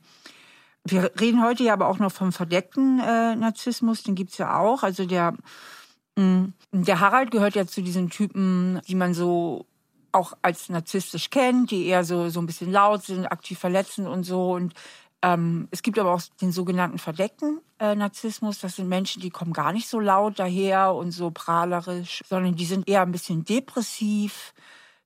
wir 0.87 1.11
reden 1.21 1.43
heute 1.43 1.65
ja 1.65 1.73
aber 1.73 1.89
auch 1.89 1.99
noch 1.99 2.13
vom 2.13 2.33
verdeckten 2.33 3.01
äh, 3.01 3.37
Narzissmus, 3.37 4.03
den 4.03 4.15
gibt's 4.15 4.39
ja 4.39 4.59
auch. 4.59 4.83
Also 4.83 5.07
der, 5.07 5.35
mh, 6.17 6.49
der 6.73 7.01
Harald 7.01 7.31
gehört 7.31 7.55
ja 7.55 7.67
zu 7.67 7.83
diesen 7.83 8.11
Typen, 8.11 8.81
die 8.89 8.95
man 8.95 9.15
so 9.15 9.67
auch 10.13 10.33
als 10.43 10.69
narzisstisch 10.69 11.31
kennt, 11.31 11.71
die 11.71 11.87
eher 11.87 12.05
so, 12.05 12.31
so 12.31 12.41
ein 12.41 12.47
bisschen 12.47 12.73
laut 12.73 13.05
sind, 13.05 13.27
aktiv 13.27 13.59
verletzend 13.59 14.09
und 14.09 14.25
so. 14.25 14.53
Und 14.53 14.73
ähm, 15.23 15.69
es 15.71 15.83
gibt 15.83 15.99
aber 15.99 16.15
auch 16.15 16.23
den 16.41 16.53
sogenannten 16.53 16.99
verdeckten 16.99 17.61
äh, 17.79 17.95
Narzissmus. 17.95 18.61
Das 18.61 18.77
sind 18.77 18.89
Menschen, 18.89 19.23
die 19.23 19.31
kommen 19.31 19.53
gar 19.53 19.73
nicht 19.73 19.89
so 19.89 20.01
laut 20.01 20.39
daher 20.39 20.95
und 20.95 21.13
so 21.13 21.31
prahlerisch, 21.31 22.23
sondern 22.29 22.57
die 22.57 22.65
sind 22.65 22.89
eher 22.89 23.03
ein 23.03 23.13
bisschen 23.13 23.45
depressiv, 23.45 24.55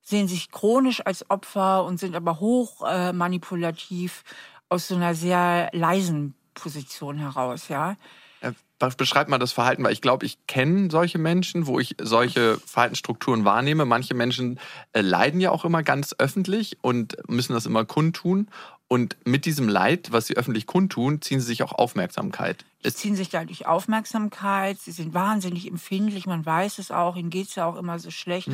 sehen 0.03 0.29
sich 0.29 0.51
chronisch 0.51 1.05
als 1.05 1.29
Opfer 1.31 1.85
und 1.85 1.99
sind 1.99 2.15
aber 2.15 2.41
hoch 2.41 2.83
äh, 2.89 3.13
manipulativ 3.13 4.25
aus 4.71 4.89
so 4.89 4.95
einer 4.95 5.15
sehr 5.15 5.69
leisen 5.73 6.35
Position 6.55 7.19
heraus, 7.19 7.69
ja. 7.69 7.97
Äh, 8.41 8.53
Beschreib 8.97 9.29
mal 9.29 9.39
das 9.39 9.53
Verhalten, 9.53 9.85
weil 9.85 9.93
ich 9.93 10.01
glaube, 10.01 10.25
ich 10.25 10.39
kenne 10.47 10.91
solche 10.91 11.19
Menschen, 11.19 11.67
wo 11.67 11.79
ich 11.79 11.97
solche 12.01 12.57
Verhaltensstrukturen 12.57 13.45
wahrnehme. 13.45 13.85
Manche 13.85 14.15
Menschen 14.15 14.59
äh, 14.93 15.03
leiden 15.03 15.41
ja 15.41 15.51
auch 15.51 15.67
immer 15.67 15.83
ganz 15.83 16.15
öffentlich 16.19 16.79
und 16.81 17.17
müssen 17.29 17.53
das 17.53 17.67
immer 17.67 17.85
kundtun. 17.85 18.49
Und 18.93 19.17
mit 19.25 19.45
diesem 19.45 19.69
Leid, 19.69 20.09
was 20.11 20.27
sie 20.27 20.37
öffentlich 20.37 20.67
kundtun, 20.67 21.23
ziehen 21.23 21.39
sie 21.39 21.47
sich 21.47 21.63
auch 21.63 21.71
Aufmerksamkeit. 21.71 22.65
Sie 22.83 22.93
ziehen 22.93 23.15
sich 23.15 23.29
dadurch 23.29 23.65
Aufmerksamkeit, 23.65 24.81
sie 24.81 24.91
sind 24.91 25.15
wahnsinnig 25.15 25.69
empfindlich, 25.69 26.27
man 26.27 26.45
weiß 26.45 26.81
es 26.81 26.91
auch, 26.91 27.15
ihnen 27.15 27.31
geht's 27.31 27.55
ja 27.55 27.67
auch 27.67 27.77
immer 27.77 28.01
so 28.01 28.11
schlecht. 28.11 28.49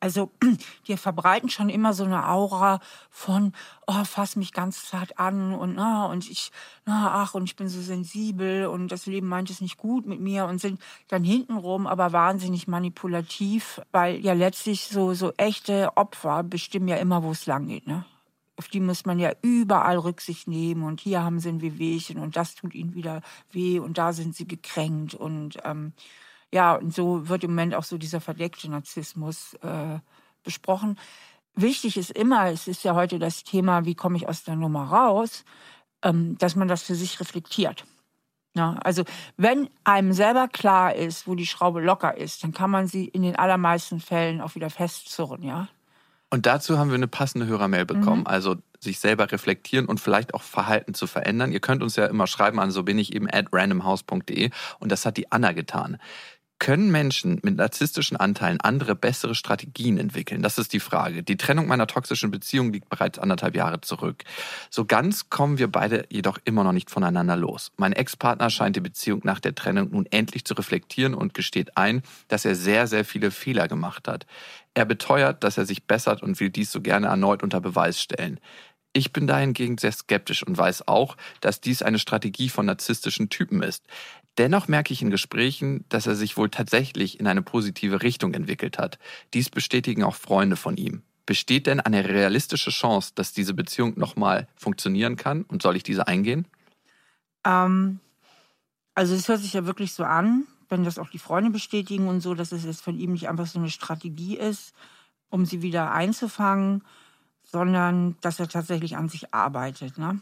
Also 0.00 0.30
die 0.88 0.96
verbreiten 0.96 1.50
schon 1.50 1.68
immer 1.68 1.92
so 1.92 2.04
eine 2.04 2.26
Aura 2.26 2.80
von, 3.10 3.52
oh, 3.86 4.04
fass 4.04 4.34
mich 4.36 4.54
ganz 4.54 4.86
zart 4.86 5.18
an 5.18 5.52
und, 5.52 5.74
na, 5.74 6.06
und 6.06 6.30
ich, 6.30 6.52
na, 6.86 7.22
ach, 7.22 7.34
und 7.34 7.44
ich 7.44 7.56
bin 7.56 7.68
so 7.68 7.82
sensibel 7.82 8.68
und 8.68 8.88
das 8.88 9.04
Leben 9.04 9.26
meint 9.26 9.50
es 9.50 9.60
nicht 9.60 9.76
gut 9.76 10.06
mit 10.06 10.20
mir 10.20 10.46
und 10.46 10.58
sind 10.58 10.80
dann 11.08 11.22
hintenrum 11.22 11.86
aber 11.86 12.12
wahnsinnig 12.12 12.66
manipulativ, 12.66 13.82
weil 13.92 14.16
ja 14.24 14.32
letztlich 14.32 14.86
so, 14.86 15.12
so 15.12 15.34
echte 15.36 15.98
Opfer 15.98 16.44
bestimmen 16.44 16.88
ja 16.88 16.96
immer, 16.96 17.22
wo 17.22 17.32
es 17.32 17.44
lang 17.44 17.66
geht, 17.66 17.86
ne? 17.86 18.06
Auf 18.62 18.68
die 18.68 18.78
muss 18.78 19.04
man 19.04 19.18
ja 19.18 19.32
überall 19.42 19.98
Rücksicht 19.98 20.46
nehmen 20.46 20.84
und 20.84 21.00
hier 21.00 21.24
haben 21.24 21.40
sie 21.40 21.48
ein 21.48 21.60
Wehwehchen 21.60 22.18
und 22.18 22.36
das 22.36 22.54
tut 22.54 22.74
ihnen 22.74 22.94
wieder 22.94 23.20
weh 23.50 23.80
und 23.80 23.98
da 23.98 24.12
sind 24.12 24.36
sie 24.36 24.46
gekränkt 24.46 25.14
und 25.14 25.58
ähm, 25.64 25.94
ja, 26.52 26.76
und 26.76 26.94
so 26.94 27.28
wird 27.28 27.42
im 27.42 27.50
Moment 27.50 27.74
auch 27.74 27.82
so 27.82 27.98
dieser 27.98 28.20
verdeckte 28.20 28.70
Narzissmus 28.70 29.54
äh, 29.62 29.98
besprochen. 30.44 30.96
Wichtig 31.56 31.96
ist 31.96 32.12
immer, 32.12 32.50
es 32.50 32.68
ist 32.68 32.84
ja 32.84 32.94
heute 32.94 33.18
das 33.18 33.42
Thema, 33.42 33.84
wie 33.84 33.96
komme 33.96 34.16
ich 34.16 34.28
aus 34.28 34.44
der 34.44 34.54
Nummer 34.54 34.84
raus, 34.84 35.44
ähm, 36.04 36.38
dass 36.38 36.54
man 36.54 36.68
das 36.68 36.84
für 36.84 36.94
sich 36.94 37.18
reflektiert. 37.18 37.84
Ja, 38.54 38.76
also 38.84 39.02
wenn 39.36 39.70
einem 39.82 40.12
selber 40.12 40.46
klar 40.46 40.94
ist, 40.94 41.26
wo 41.26 41.34
die 41.34 41.46
Schraube 41.46 41.80
locker 41.80 42.16
ist, 42.16 42.44
dann 42.44 42.52
kann 42.52 42.70
man 42.70 42.86
sie 42.86 43.06
in 43.06 43.22
den 43.22 43.34
allermeisten 43.34 43.98
Fällen 43.98 44.40
auch 44.40 44.54
wieder 44.54 44.70
festzurren, 44.70 45.42
ja. 45.42 45.68
Und 46.32 46.46
dazu 46.46 46.78
haben 46.78 46.88
wir 46.88 46.94
eine 46.94 47.08
passende 47.08 47.46
Hörermail 47.46 47.84
bekommen. 47.84 48.26
Also 48.26 48.56
sich 48.80 49.00
selber 49.00 49.30
reflektieren 49.30 49.84
und 49.84 50.00
vielleicht 50.00 50.32
auch 50.32 50.40
Verhalten 50.40 50.94
zu 50.94 51.06
verändern. 51.06 51.52
Ihr 51.52 51.60
könnt 51.60 51.82
uns 51.82 51.96
ja 51.96 52.06
immer 52.06 52.26
schreiben 52.26 52.58
an 52.58 52.70
so 52.70 52.84
bin 52.84 52.98
ich 52.98 53.14
eben 53.14 53.28
at 53.30 53.48
randomhouse.de 53.52 54.48
und 54.78 54.90
das 54.90 55.04
hat 55.04 55.18
die 55.18 55.30
Anna 55.30 55.52
getan. 55.52 55.98
Können 56.62 56.92
Menschen 56.92 57.40
mit 57.42 57.56
narzisstischen 57.56 58.16
Anteilen 58.16 58.60
andere, 58.60 58.94
bessere 58.94 59.34
Strategien 59.34 59.98
entwickeln? 59.98 60.42
Das 60.42 60.58
ist 60.58 60.72
die 60.72 60.78
Frage. 60.78 61.24
Die 61.24 61.36
Trennung 61.36 61.66
meiner 61.66 61.88
toxischen 61.88 62.30
Beziehung 62.30 62.72
liegt 62.72 62.88
bereits 62.88 63.18
anderthalb 63.18 63.56
Jahre 63.56 63.80
zurück. 63.80 64.22
So 64.70 64.84
ganz 64.84 65.28
kommen 65.28 65.58
wir 65.58 65.66
beide 65.66 66.06
jedoch 66.08 66.38
immer 66.44 66.62
noch 66.62 66.70
nicht 66.70 66.88
voneinander 66.88 67.34
los. 67.34 67.72
Mein 67.78 67.92
Ex-Partner 67.92 68.48
scheint 68.48 68.76
die 68.76 68.80
Beziehung 68.80 69.22
nach 69.24 69.40
der 69.40 69.56
Trennung 69.56 69.90
nun 69.90 70.06
endlich 70.12 70.44
zu 70.44 70.54
reflektieren 70.54 71.14
und 71.14 71.34
gesteht 71.34 71.76
ein, 71.76 72.02
dass 72.28 72.44
er 72.44 72.54
sehr, 72.54 72.86
sehr 72.86 73.04
viele 73.04 73.32
Fehler 73.32 73.66
gemacht 73.66 74.06
hat. 74.06 74.24
Er 74.74 74.84
beteuert, 74.84 75.42
dass 75.42 75.58
er 75.58 75.66
sich 75.66 75.88
bessert 75.88 76.22
und 76.22 76.38
will 76.38 76.50
dies 76.50 76.70
so 76.70 76.80
gerne 76.80 77.08
erneut 77.08 77.42
unter 77.42 77.60
Beweis 77.60 78.00
stellen. 78.00 78.38
Ich 78.94 79.12
bin 79.12 79.26
dahingegen 79.26 79.78
sehr 79.78 79.92
skeptisch 79.92 80.42
und 80.46 80.58
weiß 80.58 80.86
auch, 80.86 81.16
dass 81.40 81.62
dies 81.62 81.80
eine 81.82 81.98
Strategie 81.98 82.50
von 82.50 82.66
narzisstischen 82.66 83.30
Typen 83.30 83.62
ist. 83.62 83.84
Dennoch 84.38 84.66
merke 84.66 84.92
ich 84.92 85.02
in 85.02 85.10
Gesprächen, 85.10 85.84
dass 85.88 86.06
er 86.06 86.14
sich 86.14 86.36
wohl 86.36 86.48
tatsächlich 86.48 87.20
in 87.20 87.26
eine 87.26 87.42
positive 87.42 88.02
Richtung 88.02 88.32
entwickelt 88.32 88.78
hat. 88.78 88.98
Dies 89.34 89.50
bestätigen 89.50 90.04
auch 90.04 90.14
Freunde 90.14 90.56
von 90.56 90.76
ihm. 90.76 91.02
Besteht 91.26 91.66
denn 91.66 91.80
eine 91.80 92.08
realistische 92.08 92.70
Chance, 92.70 93.12
dass 93.14 93.32
diese 93.32 93.54
Beziehung 93.54 93.98
nochmal 93.98 94.48
funktionieren 94.56 95.16
kann 95.16 95.42
und 95.42 95.62
soll 95.62 95.76
ich 95.76 95.82
diese 95.82 96.08
eingehen? 96.08 96.46
Ähm, 97.44 98.00
also 98.94 99.14
es 99.14 99.28
hört 99.28 99.40
sich 99.40 99.52
ja 99.52 99.66
wirklich 99.66 99.92
so 99.92 100.04
an, 100.04 100.46
wenn 100.68 100.84
das 100.84 100.98
auch 100.98 101.10
die 101.10 101.18
Freunde 101.18 101.50
bestätigen 101.50 102.08
und 102.08 102.22
so, 102.22 102.34
dass 102.34 102.52
es 102.52 102.64
jetzt 102.64 102.82
von 102.82 102.98
ihm 102.98 103.12
nicht 103.12 103.28
einfach 103.28 103.46
so 103.46 103.58
eine 103.58 103.70
Strategie 103.70 104.36
ist, 104.36 104.72
um 105.28 105.44
sie 105.44 105.62
wieder 105.62 105.92
einzufangen, 105.92 106.82
sondern 107.42 108.16
dass 108.22 108.40
er 108.40 108.48
tatsächlich 108.48 108.96
an 108.96 109.08
sich 109.08 109.34
arbeitet. 109.34 109.98
Ne? 109.98 110.20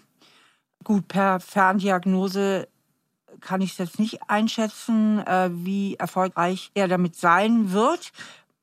Gut, 0.82 1.08
per 1.08 1.40
Ferndiagnose 1.40 2.68
kann 3.40 3.60
ich 3.60 3.78
jetzt 3.78 3.98
nicht 3.98 4.28
einschätzen, 4.28 5.18
äh, 5.26 5.50
wie 5.52 5.94
erfolgreich 5.94 6.70
er 6.74 6.88
damit 6.88 7.16
sein 7.16 7.72
wird. 7.72 8.12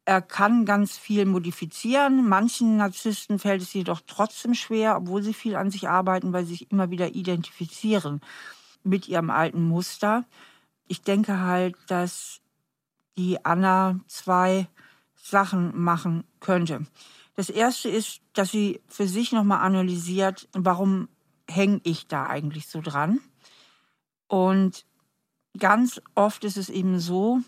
Er 0.06 0.22
kann 0.22 0.66
ganz 0.66 0.98
viel 0.98 1.26
modifizieren. 1.26 2.28
Manchen 2.30 2.78
Narzissten 2.78 3.40
fällt 3.40 3.62
es 3.62 3.74
jedoch 3.74 4.02
trotzdem 4.08 4.54
schwer, 4.54 4.96
obwohl 4.98 5.22
sie 5.22 5.34
viel 5.34 5.56
an 5.56 5.70
sich 5.70 5.90
arbeiten, 5.90 6.32
weil 6.32 6.46
sie 6.46 6.56
sich 6.56 6.72
immer 6.72 6.90
wieder 6.92 7.14
identifizieren 7.14 8.22
mit 8.84 9.08
ihrem 9.08 9.30
alten 9.30 9.68
Muster. 9.68 10.24
Ich 10.88 11.02
denke 11.02 11.42
halt, 11.42 11.76
dass 11.88 12.40
die 13.18 13.44
Anna 13.44 14.00
zwei 14.08 14.68
Sachen 15.16 15.78
machen 15.78 16.24
könnte. 16.40 16.86
Das 17.36 17.50
erste 17.50 17.90
ist, 17.90 18.22
dass 18.34 18.52
sie 18.52 18.80
für 18.88 19.08
sich 19.08 19.32
nochmal 19.32 19.60
analysiert, 19.60 20.48
warum 20.54 21.10
hänge 21.50 21.82
ich 21.84 22.08
da 22.08 22.26
eigentlich 22.26 22.68
so 22.68 22.82
dran? 22.82 23.20
Und 24.28 24.86
ganz 25.58 26.02
oft 26.16 26.44
ist 26.44 26.58
es 26.58 26.70
eben 26.70 27.00
so, 27.00 27.40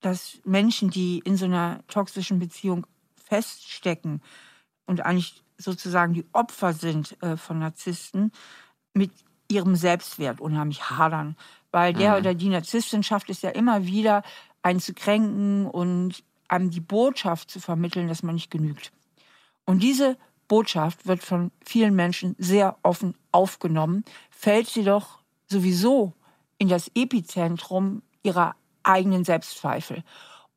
dass 0.00 0.38
Menschen, 0.44 0.90
die 0.90 1.20
in 1.20 1.36
so 1.36 1.46
einer 1.46 1.80
toxischen 1.88 2.38
Beziehung 2.38 2.86
feststecken 3.16 4.20
und 4.86 5.00
eigentlich 5.00 5.42
sozusagen 5.56 6.12
die 6.12 6.26
Opfer 6.32 6.72
sind 6.72 7.20
äh, 7.22 7.36
von 7.36 7.58
Narzissten, 7.58 8.32
mit 8.92 9.10
ihrem 9.48 9.76
Selbstwert 9.76 10.40
unheimlich 10.40 10.90
hadern. 10.90 11.36
Weil 11.70 11.92
der 11.92 12.12
Mhm. 12.12 12.18
oder 12.18 12.34
die 12.34 12.48
Narzisstin 12.48 13.02
schafft 13.02 13.30
es 13.30 13.42
ja 13.42 13.50
immer 13.50 13.86
wieder, 13.86 14.22
einen 14.62 14.80
zu 14.80 14.94
kränken 14.94 15.66
und 15.66 16.22
einem 16.48 16.70
die 16.70 16.80
Botschaft 16.80 17.50
zu 17.50 17.60
vermitteln, 17.60 18.08
dass 18.08 18.22
man 18.22 18.34
nicht 18.34 18.50
genügt. 18.50 18.92
Und 19.64 19.82
diese 19.82 20.16
Botschaft 20.48 21.06
wird 21.06 21.22
von 21.22 21.50
vielen 21.64 21.94
Menschen 21.94 22.34
sehr 22.38 22.76
offen 22.82 23.16
aufgenommen, 23.32 24.04
fällt 24.30 24.68
sie 24.68 24.84
doch 24.84 25.20
sowieso 25.46 26.12
in 26.58 26.68
das 26.68 26.90
Epizentrum 26.94 28.02
ihrer 28.22 28.54
eigenen 28.82 29.24
Selbstzweifel. 29.24 30.02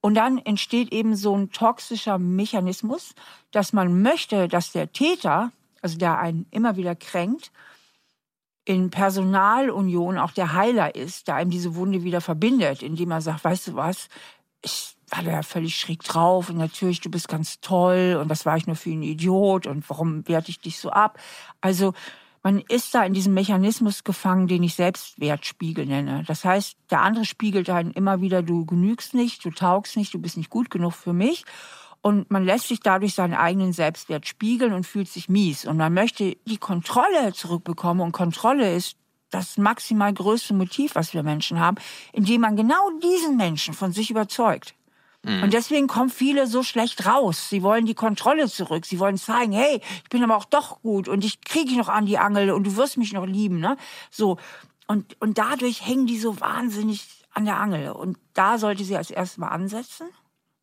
Und 0.01 0.16
dann 0.16 0.38
entsteht 0.38 0.94
eben 0.94 1.16
so 1.16 1.36
ein 1.36 1.51
toxischer 1.51 2.18
Mechanismus, 2.18 3.13
dass 3.51 3.74
man 3.74 4.01
möchte, 4.01 4.48
dass 4.48 4.72
der 4.72 4.92
Täter, 4.92 5.51
also 5.82 5.98
der 5.98 6.20
einen 6.20 6.46
immer 6.51 6.75
wieder 6.75 6.96
kränkt, 6.96 7.51
in 8.63 8.89
Personalunion 8.89 10.18
auch 10.18 10.32
der 10.32 10.54
Heiler 10.54 10.94
ist, 10.96 11.27
der 11.27 11.36
einem 11.36 11.50
diese 11.50 11.75
Wunde 11.75 12.04
wieder 12.04 12.22
verbindet, 12.22 12.84
indem 12.84 13.12
er 13.12 13.22
sagt, 13.22 13.44
weißt 13.44 13.70
du 13.70 13.75
was, 13.75 14.10
ich 14.62 14.98
war 15.10 15.24
da 15.24 15.32
ja 15.32 15.44
völlig 15.44 15.77
schräg 15.77 16.04
drauf 16.04 16.50
und 16.50 16.58
natürlich, 16.58 17.00
du 17.00 17.10
bist 17.10 17.30
ganz 17.30 17.62
toll 17.62 18.18
und 18.22 18.30
was 18.30 18.46
war 18.46 18.58
ich 18.58 18.68
nur 18.68 18.75
für 18.75 18.89
ein 18.89 19.04
Idiot 19.04 19.68
und 19.68 19.89
warum 19.89 20.27
werte 20.27 20.51
ich 20.51 20.60
dich 20.60 20.80
so 20.80 20.89
ab? 20.89 21.18
Also 21.62 21.94
man 22.48 22.63
ist 22.70 22.96
da 22.96 23.04
in 23.04 23.12
diesem 23.12 23.34
Mechanismus 23.34 24.06
gefangen, 24.06 24.48
den 24.48 24.63
ich 24.63 24.75
Selbstwertspiegel 24.75 25.86
nenne. 25.86 26.24
Das 26.27 26.46
heißt, 26.46 26.77
der 26.89 27.01
andere 27.01 27.25
spiegelt 27.25 27.70
einen 27.70 27.92
immer 27.92 28.22
wieder, 28.22 28.42
du 28.42 28.66
genügst 28.66 29.13
nicht, 29.13 29.44
du 29.44 29.50
taugst 29.50 29.98
nicht, 29.98 30.13
du 30.13 30.20
bist 30.20 30.38
nicht 30.38 30.50
gut 30.50 30.72
genug 30.72 30.94
für 30.94 31.12
mich. 31.12 31.44
Und 32.01 32.32
man 32.32 32.46
lässt 32.46 32.70
sich 32.70 32.80
dadurch 32.80 33.16
seinen 33.16 33.34
eigenen 33.34 33.74
Selbstwert 33.74 34.30
spiegeln 34.30 34.72
und 34.72 34.86
fühlt 34.86 35.10
sich 35.10 35.27
mies. 35.27 35.66
Und 35.66 35.75
man 35.75 35.94
möchte 35.94 36.38
die 36.46 36.58
Kontrolle 36.58 37.34
zurückbekommen. 37.34 38.01
Und 38.01 38.13
Kontrolle 38.13 38.74
ist 38.74 38.96
das 39.30 39.58
maximal 39.58 40.13
größte 40.13 40.54
Motiv, 40.54 40.96
was 40.96 41.13
wir 41.13 41.24
Menschen 41.24 41.60
haben, 41.60 41.75
indem 42.13 42.39
man 42.39 42.56
genau 42.56 42.92
diesen 43.04 43.36
Menschen 43.36 43.74
von 43.74 43.92
sich 43.92 44.10
überzeugt. 44.10 44.74
Mhm. 45.28 45.44
Und 45.44 45.54
deswegen 45.54 45.88
kommen 45.88 46.10
viele 46.10 46.48
so 46.48 46.64
schlecht 46.64 47.06
raus. 47.06 47.50
Sie 47.50 47.62
wollen 47.62 47.86
die 47.86 47.96
Kontrolle 47.96 48.48
zurück. 48.48 48.86
Sie 48.86 49.00
wollen 49.00 49.18
zeigen, 49.18 49.52
hey, 49.52 49.82
ich 50.04 50.10
bin 50.10 50.24
aber 50.24 50.38
auch 50.38 50.46
doch 50.46 50.82
gut 50.82 51.10
und 51.10 51.26
ich 51.26 51.42
kriege 51.42 51.70
dich 51.70 51.78
noch 51.78 51.90
an 51.90 52.06
die 52.06 52.18
Angel 52.18 52.52
und 52.52 52.64
du 52.64 52.78
wirst 52.78 52.98
mich 52.98 53.12
noch 53.12 53.26
lieben. 53.26 53.60
Ne? 53.60 53.78
So. 54.10 54.38
Und, 54.88 55.20
und 55.22 55.38
dadurch 55.38 55.86
hängen 55.86 56.08
die 56.08 56.18
so 56.18 56.40
wahnsinnig 56.40 57.06
an 57.34 57.44
der 57.44 57.58
Angel. 57.58 57.92
Und 57.92 58.18
da 58.34 58.58
sollte 58.58 58.86
sie 58.86 58.96
als 58.96 59.12
erstes 59.12 59.38
mal 59.38 59.50
ansetzen. 59.50 60.08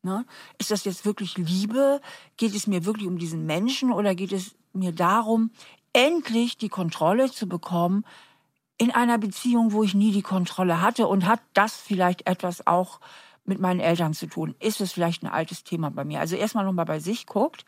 Ne? 0.01 0.25
Ist 0.57 0.71
das 0.71 0.83
jetzt 0.83 1.05
wirklich 1.05 1.37
Liebe? 1.37 2.01
Geht 2.37 2.55
es 2.55 2.65
mir 2.65 2.85
wirklich 2.85 3.07
um 3.07 3.19
diesen 3.19 3.45
Menschen 3.45 3.91
oder 3.91 4.15
geht 4.15 4.31
es 4.31 4.55
mir 4.73 4.91
darum, 4.91 5.51
endlich 5.93 6.57
die 6.57 6.69
Kontrolle 6.69 7.31
zu 7.31 7.47
bekommen 7.47 8.03
in 8.77 8.91
einer 8.91 9.17
Beziehung, 9.17 9.71
wo 9.71 9.83
ich 9.83 9.93
nie 9.93 10.11
die 10.11 10.21
Kontrolle 10.21 10.81
hatte 10.81 11.07
und 11.07 11.27
hat 11.27 11.39
das 11.53 11.75
vielleicht 11.75 12.27
etwas 12.27 12.67
auch 12.67 12.99
mit 13.45 13.59
meinen 13.59 13.79
Eltern 13.79 14.13
zu 14.13 14.27
tun? 14.27 14.55
Ist 14.59 14.81
es 14.81 14.91
vielleicht 14.91 15.23
ein 15.23 15.27
altes 15.27 15.63
Thema 15.63 15.91
bei 15.91 16.03
mir? 16.03 16.19
Also 16.19 16.35
erstmal 16.35 16.65
nochmal 16.65 16.85
bei 16.85 16.99
sich 16.99 17.25
guckt. 17.25 17.65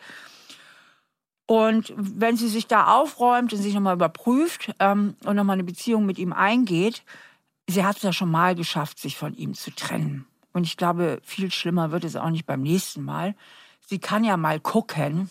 Und 1.46 1.94
wenn 1.96 2.36
sie 2.36 2.50
sich 2.50 2.68
da 2.68 2.98
aufräumt 2.98 3.54
und 3.54 3.62
sich 3.62 3.74
nochmal 3.74 3.96
überprüft 3.96 4.74
ähm, 4.80 5.16
und 5.24 5.36
nochmal 5.38 5.54
eine 5.54 5.64
Beziehung 5.64 6.06
mit 6.06 6.20
ihm 6.20 6.34
eingeht, 6.34 7.04
sie 7.68 7.86
hat 7.86 7.98
es 7.98 8.04
ja 8.04 8.12
schon 8.12 8.30
mal 8.30 8.54
geschafft, 8.54 9.00
sich 9.00 9.18
von 9.18 9.34
ihm 9.36 9.54
zu 9.54 9.72
trennen. 9.72 10.26
Und 10.52 10.66
ich 10.66 10.76
glaube, 10.76 11.22
viel 11.24 11.52
schlimmer 11.52 11.92
wird 11.92 12.04
es 12.04 12.16
auch 12.16 12.30
nicht 12.30 12.46
beim 12.46 12.62
nächsten 12.62 13.04
Mal. 13.04 13.36
Sie 13.86 14.00
kann 14.00 14.26
ja 14.26 14.36
mal 14.36 14.60
gucken, 14.60 15.30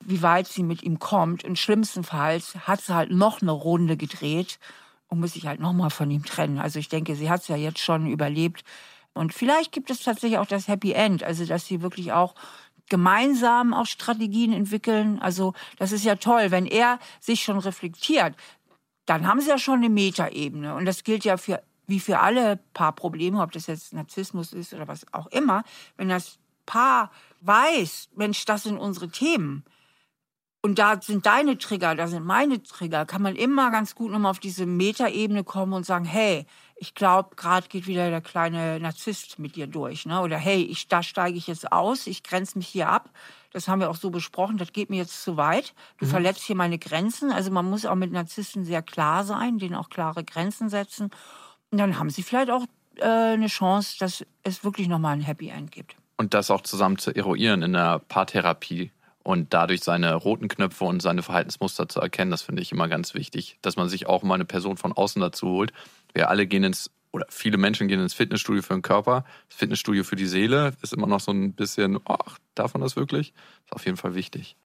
wie 0.00 0.20
weit 0.20 0.48
sie 0.48 0.62
mit 0.62 0.82
ihm 0.82 0.98
kommt. 0.98 1.44
Und 1.44 1.58
schlimmstenfalls 1.58 2.54
hat 2.66 2.82
sie 2.82 2.94
halt 2.94 3.10
noch 3.10 3.40
eine 3.40 3.52
Runde 3.52 3.96
gedreht 3.96 4.58
und 5.08 5.20
muss 5.20 5.32
sich 5.32 5.46
halt 5.46 5.60
nochmal 5.60 5.90
von 5.90 6.10
ihm 6.10 6.24
trennen. 6.24 6.58
Also 6.58 6.78
ich 6.78 6.88
denke, 6.88 7.14
sie 7.14 7.30
hat 7.30 7.40
es 7.42 7.48
ja 7.48 7.56
jetzt 7.56 7.80
schon 7.80 8.06
überlebt, 8.06 8.64
und 9.18 9.34
vielleicht 9.34 9.72
gibt 9.72 9.90
es 9.90 10.02
tatsächlich 10.02 10.38
auch 10.38 10.46
das 10.46 10.68
Happy 10.68 10.92
End, 10.92 11.22
also 11.22 11.44
dass 11.44 11.66
sie 11.66 11.82
wirklich 11.82 12.12
auch 12.12 12.34
gemeinsam 12.88 13.74
auch 13.74 13.86
Strategien 13.86 14.52
entwickeln. 14.52 15.18
Also 15.20 15.54
das 15.78 15.92
ist 15.92 16.04
ja 16.04 16.16
toll, 16.16 16.50
wenn 16.50 16.66
er 16.66 16.98
sich 17.20 17.42
schon 17.42 17.58
reflektiert, 17.58 18.34
dann 19.06 19.26
haben 19.26 19.40
sie 19.40 19.50
ja 19.50 19.58
schon 19.58 19.78
eine 19.78 19.88
Metaebene. 19.88 20.74
Und 20.74 20.86
das 20.86 21.04
gilt 21.04 21.24
ja 21.24 21.36
für 21.36 21.62
wie 21.86 22.00
für 22.00 22.20
alle 22.20 22.58
Paarprobleme, 22.74 23.40
ob 23.40 23.52
das 23.52 23.66
jetzt 23.66 23.94
Narzissmus 23.94 24.52
ist 24.52 24.74
oder 24.74 24.86
was 24.88 25.06
auch 25.14 25.26
immer. 25.28 25.64
Wenn 25.96 26.10
das 26.10 26.38
Paar 26.66 27.10
weiß, 27.40 28.10
Mensch, 28.14 28.44
das 28.44 28.64
sind 28.64 28.76
unsere 28.76 29.08
Themen, 29.08 29.64
und 30.60 30.78
da 30.78 31.00
sind 31.00 31.24
deine 31.24 31.56
Trigger, 31.56 31.94
da 31.94 32.08
sind 32.08 32.24
meine 32.24 32.62
Trigger, 32.62 33.06
kann 33.06 33.22
man 33.22 33.36
immer 33.36 33.70
ganz 33.70 33.94
gut 33.94 34.10
nochmal 34.10 34.32
auf 34.32 34.40
diese 34.40 34.66
Metaebene 34.66 35.44
kommen 35.44 35.72
und 35.72 35.86
sagen, 35.86 36.04
hey, 36.04 36.46
ich 36.80 36.94
glaube, 36.94 37.34
gerade 37.36 37.68
geht 37.68 37.86
wieder 37.86 38.08
der 38.10 38.20
kleine 38.20 38.78
Narzisst 38.80 39.38
mit 39.38 39.56
dir 39.56 39.66
durch. 39.66 40.06
Ne? 40.06 40.20
Oder 40.20 40.36
hey, 40.36 40.62
ich, 40.62 40.88
da 40.88 41.02
steige 41.02 41.36
ich 41.36 41.46
jetzt 41.46 41.72
aus, 41.72 42.06
ich 42.06 42.22
grenze 42.22 42.56
mich 42.56 42.68
hier 42.68 42.88
ab. 42.88 43.10
Das 43.52 43.66
haben 43.66 43.80
wir 43.80 43.90
auch 43.90 43.96
so 43.96 44.10
besprochen, 44.10 44.58
das 44.58 44.72
geht 44.72 44.90
mir 44.90 44.98
jetzt 44.98 45.22
zu 45.22 45.36
weit. 45.36 45.74
Du 45.98 46.06
mhm. 46.06 46.10
verletzt 46.10 46.44
hier 46.44 46.56
meine 46.56 46.78
Grenzen. 46.78 47.32
Also 47.32 47.50
man 47.50 47.68
muss 47.68 47.86
auch 47.86 47.94
mit 47.94 48.12
Narzissten 48.12 48.64
sehr 48.64 48.82
klar 48.82 49.24
sein, 49.24 49.58
denen 49.58 49.74
auch 49.74 49.88
klare 49.90 50.22
Grenzen 50.22 50.68
setzen. 50.68 51.10
Und 51.70 51.78
dann 51.78 51.98
haben 51.98 52.10
sie 52.10 52.22
vielleicht 52.22 52.50
auch 52.50 52.64
äh, 52.96 53.04
eine 53.04 53.48
Chance, 53.48 53.96
dass 53.98 54.24
es 54.42 54.64
wirklich 54.64 54.88
nochmal 54.88 55.14
ein 55.14 55.20
Happy 55.20 55.48
End 55.48 55.72
gibt. 55.72 55.96
Und 56.16 56.34
das 56.34 56.50
auch 56.50 56.62
zusammen 56.62 56.98
zu 56.98 57.14
eruieren 57.14 57.62
in 57.62 57.72
der 57.72 58.00
Paartherapie 58.00 58.92
und 59.28 59.52
dadurch 59.52 59.82
seine 59.82 60.14
roten 60.14 60.48
Knöpfe 60.48 60.84
und 60.84 61.00
seine 61.00 61.22
Verhaltensmuster 61.22 61.88
zu 61.88 62.00
erkennen, 62.00 62.30
das 62.30 62.42
finde 62.42 62.62
ich 62.62 62.72
immer 62.72 62.88
ganz 62.88 63.14
wichtig, 63.14 63.58
dass 63.62 63.76
man 63.76 63.88
sich 63.88 64.06
auch 64.06 64.22
mal 64.22 64.34
eine 64.34 64.44
Person 64.44 64.76
von 64.76 64.92
außen 64.92 65.20
dazu 65.20 65.48
holt, 65.48 65.72
wir 66.14 66.28
alle 66.28 66.46
gehen 66.46 66.64
ins, 66.64 66.90
oder 67.12 67.26
viele 67.28 67.58
Menschen 67.58 67.88
gehen 67.88 68.00
ins 68.00 68.14
Fitnessstudio 68.14 68.62
für 68.62 68.74
den 68.74 68.82
Körper. 68.82 69.24
Das 69.48 69.58
Fitnessstudio 69.58 70.04
für 70.04 70.16
die 70.16 70.26
Seele 70.26 70.74
ist 70.82 70.92
immer 70.92 71.06
noch 71.06 71.20
so 71.20 71.32
ein 71.32 71.52
bisschen, 71.52 71.98
ach, 72.04 72.38
darf 72.54 72.74
man 72.74 72.82
das 72.82 72.96
wirklich? 72.96 73.32
Ist 73.64 73.72
auf 73.72 73.84
jeden 73.84 73.96
Fall 73.96 74.14
wichtig. 74.14 74.56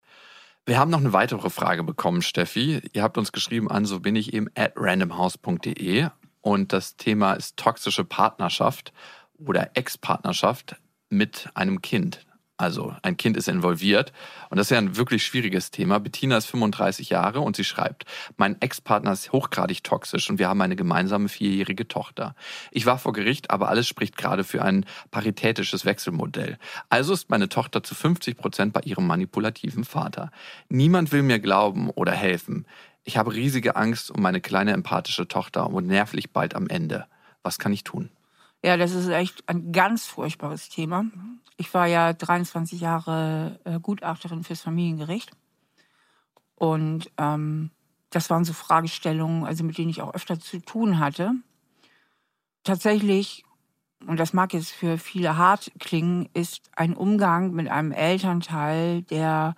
Wir 0.66 0.80
haben 0.80 0.92
noch 0.92 1.00
eine 1.00 1.12
weitere 1.12 1.50
Frage 1.50 1.84
bekommen, 1.84 2.22
Steffi. 2.22 2.82
Ihr 2.94 3.04
habt 3.04 3.18
uns 3.18 3.34
geschrieben 3.34 3.70
an, 3.70 3.86
so 3.86 4.00
bin 4.00 4.16
ich 4.16 4.34
eben 4.34 4.48
at 4.56 4.74
randomhouse.de 4.76 6.08
und 6.40 6.72
das 6.72 6.96
Thema 6.96 7.34
ist 7.34 7.58
toxische 7.58 8.06
Partnerschaft 8.06 8.94
oder 9.38 9.72
Ex-Partnerschaft 9.74 10.78
mit 11.10 11.50
einem 11.54 11.82
Kind. 11.82 12.26
Also 12.58 12.96
ein 13.02 13.18
Kind 13.18 13.36
ist 13.36 13.48
involviert. 13.48 14.14
Und 14.50 14.58
das 14.58 14.68
ist 14.68 14.72
ja 14.72 14.78
ein 14.78 14.96
wirklich 14.96 15.26
schwieriges 15.26 15.72
Thema. 15.72 16.00
Bettina 16.00 16.38
ist 16.38 16.46
35 16.46 17.10
Jahre 17.10 17.40
und 17.40 17.56
sie 17.56 17.64
schreibt, 17.64 18.06
mein 18.38 18.62
Ex-Partner 18.62 19.12
ist 19.12 19.32
hochgradig 19.32 19.84
toxisch 19.84 20.30
und 20.30 20.38
wir 20.38 20.50
haben 20.50 20.62
eine 20.62 20.76
gemeinsame 20.76 21.30
vierjährige 21.30 21.88
Tochter. 21.88 22.36
Ich 22.72 22.86
war 22.86 23.00
vor 23.00 23.12
Gericht, 23.14 23.50
aber 23.50 23.70
alles 23.70 23.88
spricht 23.88 24.18
gerade 24.18 24.44
für 24.44 24.62
ein 24.62 24.86
paritätisches 25.10 25.84
Wechselmodell. 25.84 26.60
Also 26.90 27.14
ist 27.14 27.32
meine 27.32 27.50
Tochter 27.50 27.82
zu 27.82 27.96
50 27.96 28.38
Prozent 28.38 28.74
bei 28.74 28.82
ihrem 28.82 29.08
manipulativen 29.08 29.84
Vater. 29.84 30.32
Niemand 30.70 31.12
will 31.12 31.24
mir 31.24 31.40
glauben 31.40 31.90
oder 31.90 32.12
helfen. 32.12 32.68
Ich 33.04 33.18
habe 33.18 33.34
riesige 33.34 33.76
Angst 33.76 34.12
um 34.12 34.22
meine 34.22 34.42
kleine 34.42 34.74
empathische 34.74 35.28
Tochter 35.28 35.70
und 35.70 35.88
nervlich 35.88 36.32
bald 36.32 36.56
am 36.56 36.68
Ende. 36.68 37.08
Was 37.42 37.58
kann 37.58 37.74
ich 37.74 37.84
tun? 37.84 38.10
Ja, 38.64 38.78
das 38.78 38.94
ist 38.94 39.10
echt 39.10 39.48
ein 39.50 39.74
ganz 39.74 40.06
furchtbares 40.06 40.70
Thema. 40.70 41.06
Ich 41.58 41.74
war 41.74 41.86
ja 41.86 42.14
23 42.14 42.80
Jahre 42.80 43.60
äh, 43.66 43.78
Gutachterin 43.80 44.44
fürs 44.44 44.62
Familiengericht. 44.62 45.32
Und 46.56 47.12
ähm, 47.18 47.72
das 48.10 48.30
waren 48.30 48.46
so 48.46 48.54
Fragestellungen, 48.54 49.44
also 49.44 49.66
mit 49.66 49.78
denen 49.78 49.90
ich 49.90 50.02
auch 50.02 50.14
öfter 50.14 50.40
zu 50.40 50.62
tun 50.62 51.00
hatte. 51.00 51.34
Tatsächlich, 52.64 53.44
und 54.08 54.18
das 54.18 54.32
mag 54.32 54.54
jetzt 54.54 54.72
für 54.72 54.98
viele 54.98 55.36
hart 55.36 55.70
klingen, 55.80 56.30
ist 56.34 56.62
ein 56.78 56.96
Umgang 56.96 57.52
mit 57.52 57.68
einem 57.68 57.92
Elternteil, 57.92 59.02
der 59.02 59.56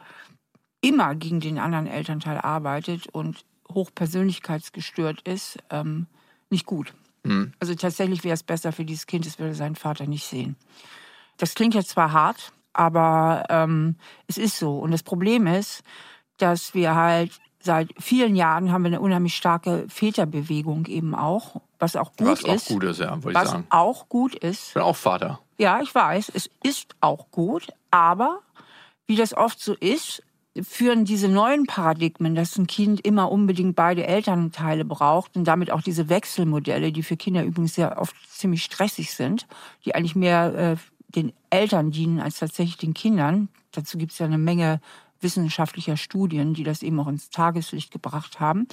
immer 0.81 1.13
gegen 1.13 1.41
den 1.41 1.59
anderen 1.59 1.85
Elternteil 1.85 2.39
arbeitet 2.39 3.07
und 3.07 3.45
hochpersönlichkeitsgestört 3.71 5.21
ist, 5.27 5.59
ähm, 5.69 6.07
nicht 6.49 6.65
gut. 6.65 6.95
Mhm. 7.25 7.53
Also 7.59 7.75
tatsächlich 7.75 8.23
wäre 8.23 8.33
es 8.33 8.43
besser 8.43 8.71
für 8.71 8.85
dieses 8.85 9.07
Kind, 9.07 9.25
es 9.25 9.39
würde 9.39 9.55
seinen 9.55 9.75
Vater 9.75 10.05
nicht 10.05 10.25
sehen. 10.25 10.55
Das 11.37 11.53
klingt 11.53 11.73
jetzt 11.73 11.89
zwar 11.89 12.11
hart, 12.11 12.53
aber 12.73 13.45
ähm, 13.49 13.95
es 14.27 14.37
ist 14.37 14.57
so. 14.57 14.79
Und 14.79 14.91
das 14.91 15.03
Problem 15.03 15.47
ist, 15.47 15.83
dass 16.37 16.73
wir 16.73 16.95
halt 16.95 17.31
seit 17.59 17.89
vielen 17.99 18.35
Jahren 18.35 18.71
haben 18.71 18.83
wir 18.83 18.89
eine 18.89 19.01
unheimlich 19.01 19.35
starke 19.35 19.85
Väterbewegung 19.89 20.85
eben 20.85 21.15
auch, 21.15 21.61
was 21.79 21.95
auch 21.95 22.11
gut 22.15 22.27
was 22.27 22.39
ist. 22.41 22.47
Was 22.47 22.63
auch 22.63 22.67
gut 22.67 22.83
ist, 22.83 22.99
ja, 22.99 23.23
wollte 23.23 23.39
ich 23.39 23.47
sagen. 23.47 23.65
Was 23.69 23.77
auch 23.77 24.09
gut 24.09 24.35
ist. 24.35 24.67
Ich 24.69 24.73
bin 24.75 24.83
auch 24.83 24.95
Vater. 24.95 25.39
Ja, 25.57 25.81
ich 25.81 25.93
weiß, 25.93 26.31
es 26.33 26.49
ist 26.63 26.95
auch 27.01 27.31
gut, 27.31 27.67
aber 27.91 28.41
wie 29.07 29.15
das 29.15 29.35
oft 29.35 29.59
so 29.59 29.73
ist, 29.73 30.21
führen 30.61 31.03
diese 31.05 31.27
neuen 31.27 31.65
Paradigmen, 31.65 32.35
dass 32.35 32.57
ein 32.57 32.67
Kind 32.67 33.01
immer 33.01 33.31
unbedingt 33.31 33.75
beide 33.75 34.07
Elternteile 34.07 34.85
braucht 34.85 35.35
und 35.35 35.45
damit 35.45 35.71
auch 35.71 35.81
diese 35.81 36.07
Wechselmodelle, 36.07 36.91
die 36.91 37.03
für 37.03 37.17
Kinder 37.17 37.43
übrigens 37.43 37.75
sehr 37.75 37.99
oft 37.99 38.15
ziemlich 38.29 38.63
stressig 38.63 39.13
sind, 39.13 39.47
die 39.83 39.95
eigentlich 39.95 40.15
mehr 40.15 40.55
äh, 40.55 40.75
den 41.09 41.33
Eltern 41.49 41.91
dienen 41.91 42.19
als 42.19 42.39
tatsächlich 42.39 42.77
den 42.77 42.93
Kindern. 42.93 43.49
Dazu 43.71 43.97
gibt 43.97 44.13
es 44.13 44.19
ja 44.19 44.25
eine 44.25 44.37
Menge 44.37 44.79
wissenschaftlicher 45.19 45.97
Studien, 45.97 46.53
die 46.53 46.63
das 46.63 46.83
eben 46.83 46.99
auch 46.99 47.07
ins 47.07 47.29
Tageslicht 47.29 47.91
gebracht 47.91 48.39
haben. 48.39 48.67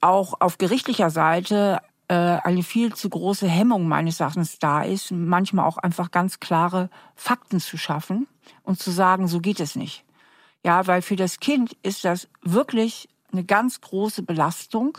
Auch 0.00 0.34
auf 0.40 0.58
gerichtlicher 0.58 1.10
Seite 1.10 1.80
äh, 2.08 2.14
eine 2.14 2.62
viel 2.62 2.94
zu 2.94 3.08
große 3.10 3.48
Hemmung 3.48 3.88
meines 3.88 4.20
Erachtens 4.20 4.58
da 4.58 4.82
ist, 4.82 5.10
manchmal 5.10 5.66
auch 5.66 5.78
einfach 5.78 6.10
ganz 6.10 6.40
klare 6.40 6.90
Fakten 7.14 7.60
zu 7.60 7.76
schaffen 7.76 8.26
und 8.62 8.78
zu 8.78 8.90
sagen, 8.90 9.28
so 9.28 9.40
geht 9.40 9.60
es 9.60 9.76
nicht. 9.76 10.04
Ja, 10.64 10.86
weil 10.86 11.02
für 11.02 11.16
das 11.16 11.40
Kind 11.40 11.76
ist 11.82 12.04
das 12.04 12.26
wirklich 12.42 13.08
eine 13.32 13.44
ganz 13.44 13.80
große 13.80 14.22
Belastung, 14.22 14.96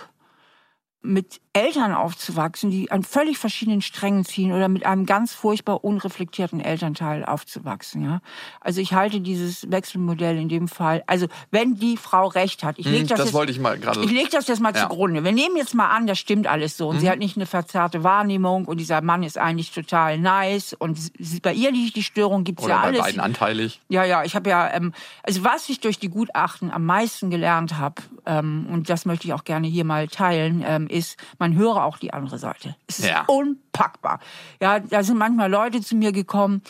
mit 1.06 1.41
Eltern 1.56 1.94
aufzuwachsen, 1.94 2.70
die 2.70 2.91
an 2.91 3.04
völlig 3.04 3.38
verschiedenen 3.38 3.82
Strängen 3.82 4.26
ziehen 4.26 4.52
oder 4.52 4.68
mit 4.68 4.86
einem 4.86 5.06
ganz 5.06 5.34
furchtbar 5.34 5.86
unreflektierten 5.86 6.60
Elternteil 6.60 7.24
aufzuwachsen. 7.24 8.04
Ja? 8.04 8.20
Also 8.60 8.82
ich 8.82 8.91
halte 8.91 9.22
dieses 9.22 9.72
Wechselmodell 9.72 10.38
in 10.38 10.50
dem 10.50 10.68
Fall, 10.68 11.04
also 11.08 11.28
wenn 11.52 11.76
die 11.76 11.96
Frau 11.96 12.28
recht 12.28 12.65
hat, 12.65 12.78
ich 12.78 12.88
hm, 12.88 12.91
lege 12.91 13.06
das, 13.08 13.20
das 13.20 13.28
jetzt, 13.28 13.34
wollte 13.34 13.54
ich 13.54 13.60
mal 13.60 13.80
gerade. 13.80 14.04
Ich 14.04 14.12
lege 14.12 14.28
das 14.30 14.50
jetzt 14.50 14.60
mal 14.60 14.76
ja. 14.76 14.82
zugrunde. 14.82 15.24
Wir 15.24 15.32
nehmen 15.32 15.56
jetzt 15.56 15.74
mal 15.74 15.88
an, 15.88 16.08
das 16.08 16.20
stimmt 16.20 16.46
alles 16.46 16.76
so 16.76 16.89
und 16.89 16.98
mhm. 16.98 17.00
sie 17.00 17.10
hat 17.10 17.20
nicht 17.20 17.38
eine 17.38 17.46
verzerrte 17.46 18.04
Wahrnehmung 18.04 18.65
und 18.65 18.78
dieser 18.78 19.00
Mann 19.00 19.24
ist 19.24 19.38
eigentlich 19.38 19.72
total 19.72 20.20
nice 20.20 20.74
und 20.74 21.00
sie, 21.18 21.39
bei 21.39 21.54
ihr 21.54 21.72
liegt 21.72 21.96
die 21.96 22.04
Störung, 22.04 22.44
gibt's 22.44 22.65
oder 22.65 22.74
ja 22.74 22.82
bei 22.82 22.88
alles. 22.88 23.00
beiden 23.00 23.22
anteilig. 23.22 23.80
Ja, 23.88 24.04
ja, 24.04 24.26
ich 24.26 24.36
habe 24.36 24.50
ja, 24.50 24.74
ähm, 24.74 24.91
also 25.24 25.46
was 25.46 25.70
ich 25.70 25.80
durch 25.80 26.00
die 26.00 26.10
Gutachten 26.10 26.70
am 26.70 26.86
meisten 26.86 27.30
gelernt 27.30 27.78
habe 27.78 28.02
ähm, 28.26 28.68
und 28.70 28.89
das 28.89 29.06
möchte 29.06 29.26
ich 29.26 29.34
auch 29.34 29.46
gerne 29.46 29.68
hier 29.68 29.86
mal 29.86 30.10
teilen, 30.10 30.65
ähm, 30.68 30.88
ist, 30.96 31.18
man 31.38 31.56
höre 31.56 31.84
auch 31.84 31.98
die 31.98 32.14
andere 32.14 32.40
Seite. 32.40 32.76
Es 32.88 33.00
ist 33.00 33.10
ja. 33.10 33.26
unpackbar. 33.28 34.20
Ja, 34.62 34.80
da 34.80 35.04
sind 35.04 35.18
manchmal 35.18 35.52
Leute 35.52 35.82
zu 35.82 35.96
mir 35.96 36.12
gekommen, 36.12 36.62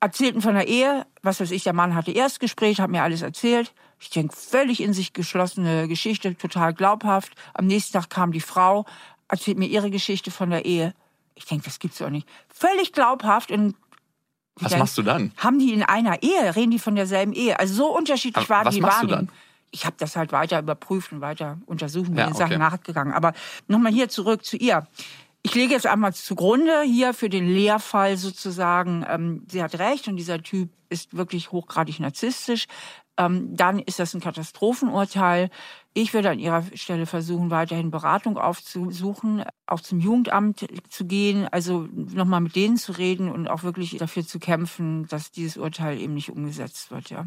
erzählten 0.00 0.40
von 0.40 0.54
der 0.54 0.68
Ehe, 0.68 1.06
was 1.22 1.40
weiß 1.40 1.50
ich, 1.50 1.62
der 1.62 1.72
Mann 1.72 1.94
hatte 1.94 2.12
Erstgespräch, 2.12 2.80
hat 2.80 2.90
mir 2.90 3.02
alles 3.02 3.22
erzählt. 3.22 3.72
Ich 3.98 4.10
denke, 4.10 4.34
völlig 4.34 4.82
in 4.82 4.94
sich 4.94 5.12
geschlossene 5.12 5.86
Geschichte, 5.86 6.34
total 6.36 6.72
glaubhaft. 6.72 7.32
Am 7.52 7.66
nächsten 7.66 7.92
Tag 7.98 8.08
kam 8.08 8.32
die 8.32 8.40
Frau, 8.40 8.86
erzählt 9.28 9.58
mir 9.58 9.66
ihre 9.66 9.90
Geschichte 9.90 10.30
von 10.30 10.50
der 10.50 10.64
Ehe. 10.64 10.94
Ich 11.34 11.44
denke, 11.44 11.64
das 11.64 11.78
gibt's 11.78 11.98
doch 11.98 12.10
nicht. 12.10 12.26
Völlig 12.48 12.92
glaubhaft 12.92 13.50
und 13.50 13.76
Was 14.56 14.76
machst 14.76 14.96
du 14.96 15.02
dann? 15.02 15.32
Haben 15.36 15.58
die 15.58 15.72
in 15.72 15.82
einer 15.82 16.22
Ehe? 16.22 16.56
Reden 16.56 16.70
die 16.70 16.78
von 16.78 16.94
derselben 16.94 17.32
Ehe? 17.32 17.58
Also 17.58 17.74
so 17.74 17.96
unterschiedlich 17.96 18.44
Aber 18.44 18.56
waren 18.56 18.66
was 18.66 18.74
die 18.74 18.80
machst 18.80 19.02
du 19.02 19.08
Wahrnehmung. 19.08 19.28
Ich 19.70 19.86
habe 19.86 19.96
das 19.98 20.16
halt 20.16 20.32
weiter 20.32 20.58
überprüft 20.58 21.12
und 21.12 21.20
weiter 21.20 21.58
untersucht 21.66 22.08
und 22.08 22.14
bin 22.14 22.24
Ja, 22.24 22.26
den 22.26 22.34
Sachen 22.34 22.52
okay. 22.52 22.58
nachgegangen. 22.58 23.12
Aber 23.12 23.32
nochmal 23.68 23.92
hier 23.92 24.08
zurück 24.08 24.44
zu 24.44 24.56
ihr. 24.56 24.86
Ich 25.42 25.54
lege 25.54 25.72
jetzt 25.72 25.86
einmal 25.86 26.12
zugrunde 26.12 26.82
hier 26.82 27.14
für 27.14 27.30
den 27.30 27.48
Lehrfall 27.48 28.16
sozusagen. 28.16 29.06
Ähm, 29.08 29.46
sie 29.48 29.62
hat 29.62 29.78
recht 29.78 30.06
und 30.06 30.16
dieser 30.16 30.42
Typ 30.42 30.70
ist 30.90 31.16
wirklich 31.16 31.50
hochgradig 31.50 31.98
narzisstisch. 32.00 32.66
Ähm, 33.16 33.54
dann 33.56 33.78
ist 33.78 33.98
das 33.98 34.14
ein 34.14 34.20
Katastrophenurteil. 34.20 35.50
Ich 35.94 36.14
würde 36.14 36.30
an 36.30 36.38
ihrer 36.38 36.64
Stelle 36.74 37.06
versuchen, 37.06 37.50
weiterhin 37.50 37.90
Beratung 37.90 38.38
aufzusuchen, 38.38 39.44
auch 39.66 39.80
zum 39.80 39.98
Jugendamt 40.00 40.66
zu 40.88 41.04
gehen, 41.04 41.48
also 41.50 41.88
nochmal 41.92 42.40
mit 42.40 42.54
denen 42.54 42.76
zu 42.76 42.92
reden 42.92 43.30
und 43.30 43.48
auch 43.48 43.62
wirklich 43.62 43.96
dafür 43.96 44.26
zu 44.26 44.38
kämpfen, 44.38 45.06
dass 45.08 45.32
dieses 45.32 45.56
Urteil 45.56 45.98
eben 45.98 46.14
nicht 46.14 46.30
umgesetzt 46.30 46.90
wird, 46.90 47.10
ja. 47.10 47.26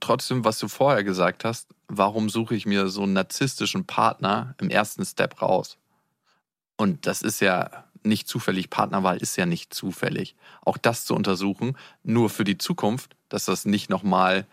Trotzdem, 0.00 0.44
was 0.44 0.58
du 0.58 0.68
vorher 0.68 1.04
gesagt 1.04 1.44
hast, 1.44 1.68
warum 1.88 2.28
suche 2.28 2.54
ich 2.54 2.66
mir 2.66 2.88
so 2.88 3.02
einen 3.02 3.12
narzisstischen 3.12 3.86
Partner 3.86 4.54
im 4.60 4.70
ersten 4.70 5.04
Step 5.04 5.40
raus? 5.40 5.78
Und 6.76 7.06
das 7.06 7.22
ist 7.22 7.40
ja 7.40 7.84
nicht 8.02 8.28
zufällig. 8.28 8.70
Partnerwahl 8.70 9.18
ist 9.18 9.36
ja 9.36 9.46
nicht 9.46 9.74
zufällig. 9.74 10.36
Auch 10.64 10.76
das 10.78 11.04
zu 11.04 11.14
untersuchen, 11.14 11.76
nur 12.02 12.30
für 12.30 12.44
die 12.44 12.58
Zukunft, 12.58 13.16
dass 13.28 13.44
das 13.44 13.64
nicht 13.64 13.90
nochmal 13.90 14.46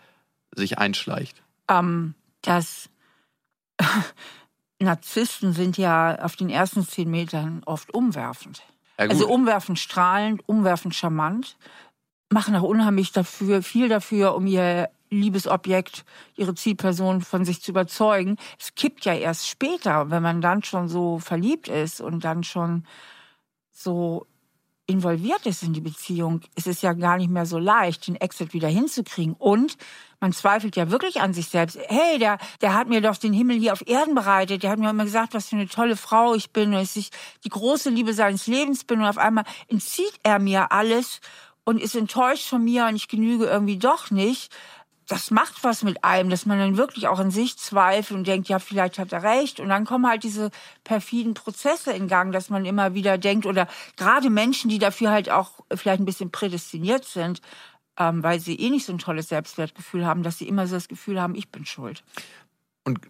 sich 0.54 0.78
einschleicht. 0.78 1.42
ähm, 1.68 2.14
dass 2.42 2.88
Narzissten 4.78 5.52
sind 5.52 5.78
ja 5.78 6.18
auf 6.22 6.36
den 6.36 6.50
ersten 6.50 6.86
zehn 6.86 7.10
Metern 7.10 7.62
oft 7.64 7.92
umwerfend. 7.92 8.62
Ja. 8.98 9.06
Also 9.06 9.28
umwerfend 9.28 9.78
strahlend, 9.78 10.48
umwerfend 10.48 10.94
charmant, 10.94 11.56
machen 12.30 12.56
auch 12.56 12.62
unheimlich 12.62 13.12
dafür, 13.12 13.62
viel 13.62 13.88
dafür, 13.88 14.34
um 14.34 14.46
ihr 14.46 14.88
Liebesobjekt, 15.10 16.04
ihre 16.36 16.54
Zielperson 16.54 17.20
von 17.20 17.44
sich 17.44 17.62
zu 17.62 17.70
überzeugen. 17.70 18.36
Es 18.58 18.74
kippt 18.74 19.04
ja 19.04 19.14
erst 19.14 19.48
später, 19.48 20.10
wenn 20.10 20.22
man 20.22 20.40
dann 20.40 20.62
schon 20.62 20.88
so 20.88 21.18
verliebt 21.18 21.68
ist 21.68 22.00
und 22.00 22.24
dann 22.24 22.42
schon 22.42 22.84
so 23.70 24.26
involviert 24.88 25.46
ist 25.46 25.62
in 25.62 25.72
die 25.72 25.80
Beziehung, 25.80 26.40
ist 26.54 26.68
es 26.68 26.80
ja 26.80 26.92
gar 26.92 27.16
nicht 27.16 27.30
mehr 27.30 27.46
so 27.46 27.58
leicht, 27.58 28.06
den 28.06 28.16
Exit 28.16 28.52
wieder 28.52 28.68
hinzukriegen. 28.68 29.34
Und 29.34 29.76
man 30.20 30.32
zweifelt 30.32 30.76
ja 30.76 30.90
wirklich 30.90 31.20
an 31.20 31.34
sich 31.34 31.48
selbst. 31.48 31.76
Hey, 31.88 32.18
der, 32.18 32.38
der 32.60 32.74
hat 32.74 32.88
mir 32.88 33.00
doch 33.00 33.16
den 33.16 33.32
Himmel 33.32 33.58
hier 33.58 33.72
auf 33.72 33.86
Erden 33.86 34.14
bereitet. 34.14 34.62
Der 34.62 34.70
hat 34.70 34.78
mir 34.78 34.90
immer 34.90 35.04
gesagt, 35.04 35.34
was 35.34 35.48
für 35.48 35.56
eine 35.56 35.68
tolle 35.68 35.96
Frau 35.96 36.34
ich 36.34 36.52
bin 36.52 36.68
und 36.72 36.80
dass 36.80 36.96
ich 36.96 37.10
die 37.44 37.48
große 37.48 37.90
Liebe 37.90 38.14
seines 38.14 38.46
Lebens 38.46 38.84
bin. 38.84 39.00
Und 39.00 39.06
auf 39.06 39.18
einmal 39.18 39.44
entzieht 39.68 40.14
er 40.22 40.38
mir 40.38 40.70
alles 40.70 41.20
und 41.66 41.82
ist 41.82 41.96
enttäuscht 41.96 42.48
von 42.48 42.64
mir 42.64 42.86
und 42.86 42.96
ich 42.96 43.08
genüge 43.08 43.44
irgendwie 43.44 43.76
doch 43.76 44.10
nicht. 44.10 44.54
Das 45.08 45.30
macht 45.30 45.62
was 45.62 45.82
mit 45.82 46.02
einem, 46.04 46.30
dass 46.30 46.46
man 46.46 46.58
dann 46.58 46.76
wirklich 46.76 47.06
auch 47.08 47.18
an 47.18 47.30
sich 47.30 47.58
zweifelt 47.58 48.18
und 48.18 48.26
denkt, 48.26 48.48
ja, 48.48 48.58
vielleicht 48.58 48.98
hat 48.98 49.12
er 49.12 49.22
recht. 49.22 49.60
Und 49.60 49.68
dann 49.68 49.84
kommen 49.84 50.06
halt 50.06 50.24
diese 50.24 50.50
perfiden 50.84 51.34
Prozesse 51.34 51.92
in 51.92 52.08
Gang, 52.08 52.32
dass 52.32 52.50
man 52.50 52.64
immer 52.64 52.94
wieder 52.94 53.18
denkt, 53.18 53.46
oder 53.46 53.68
gerade 53.96 54.30
Menschen, 54.30 54.70
die 54.70 54.78
dafür 54.78 55.10
halt 55.10 55.28
auch 55.28 55.60
vielleicht 55.74 56.00
ein 56.00 56.06
bisschen 56.06 56.30
prädestiniert 56.30 57.04
sind, 57.04 57.40
ähm, 57.98 58.22
weil 58.22 58.40
sie 58.40 58.56
eh 58.56 58.70
nicht 58.70 58.86
so 58.86 58.92
ein 58.92 58.98
tolles 58.98 59.28
Selbstwertgefühl 59.28 60.06
haben, 60.06 60.22
dass 60.22 60.38
sie 60.38 60.48
immer 60.48 60.66
so 60.66 60.76
das 60.76 60.88
Gefühl 60.88 61.20
haben, 61.20 61.34
ich 61.34 61.50
bin 61.50 61.66
schuld. 61.66 62.02
Und 62.84 63.00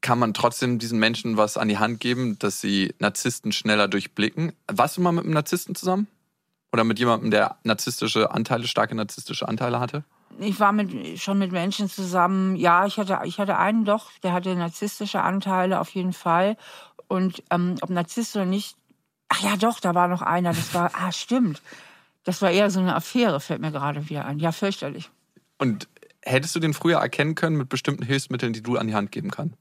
kann 0.00 0.18
man 0.18 0.32
trotzdem 0.32 0.78
diesen 0.78 0.98
Menschen 0.98 1.36
was 1.36 1.56
an 1.56 1.68
die 1.68 1.78
Hand 1.78 2.00
geben, 2.00 2.38
dass 2.38 2.60
sie 2.60 2.94
Narzissten 2.98 3.52
schneller 3.52 3.88
durchblicken? 3.88 4.52
Warst 4.66 4.96
du 4.96 5.02
mal 5.02 5.12
mit 5.12 5.24
einem 5.24 5.34
Narzissten 5.34 5.74
zusammen? 5.74 6.06
Oder 6.72 6.84
mit 6.84 6.98
jemandem, 6.98 7.30
der 7.30 7.56
narzisstische 7.64 8.30
Anteile, 8.30 8.66
starke 8.66 8.94
narzisstische 8.94 9.48
Anteile 9.48 9.80
hatte? 9.80 10.04
Ich 10.38 10.60
war 10.60 10.72
mit, 10.72 11.18
schon 11.18 11.38
mit 11.38 11.50
Menschen 11.50 11.88
zusammen. 11.88 12.56
Ja, 12.56 12.86
ich 12.86 12.98
hatte, 12.98 13.20
ich 13.24 13.38
hatte 13.38 13.56
einen 13.56 13.84
doch, 13.84 14.10
der 14.22 14.32
hatte 14.32 14.54
narzisstische 14.54 15.22
Anteile 15.22 15.80
auf 15.80 15.90
jeden 15.90 16.12
Fall. 16.12 16.56
Und 17.08 17.42
ähm, 17.50 17.76
ob 17.80 17.90
Narzisst 17.90 18.36
oder 18.36 18.44
nicht, 18.44 18.76
ach 19.28 19.42
ja, 19.42 19.56
doch, 19.56 19.80
da 19.80 19.94
war 19.94 20.08
noch 20.08 20.22
einer. 20.22 20.50
Das 20.50 20.74
war, 20.74 20.90
ah, 20.94 21.10
stimmt. 21.10 21.62
Das 22.24 22.42
war 22.42 22.50
eher 22.50 22.70
so 22.70 22.80
eine 22.80 22.94
Affäre, 22.94 23.40
fällt 23.40 23.62
mir 23.62 23.72
gerade 23.72 24.08
wieder 24.08 24.26
ein. 24.26 24.38
Ja, 24.38 24.52
fürchterlich. 24.52 25.10
Und 25.56 25.88
hättest 26.22 26.54
du 26.54 26.60
den 26.60 26.74
früher 26.74 26.98
erkennen 26.98 27.34
können 27.34 27.56
mit 27.56 27.70
bestimmten 27.70 28.04
Hilfsmitteln, 28.04 28.52
die 28.52 28.62
du 28.62 28.76
an 28.76 28.86
die 28.86 28.94
Hand 28.94 29.10
geben 29.10 29.30
kannst? 29.30 29.56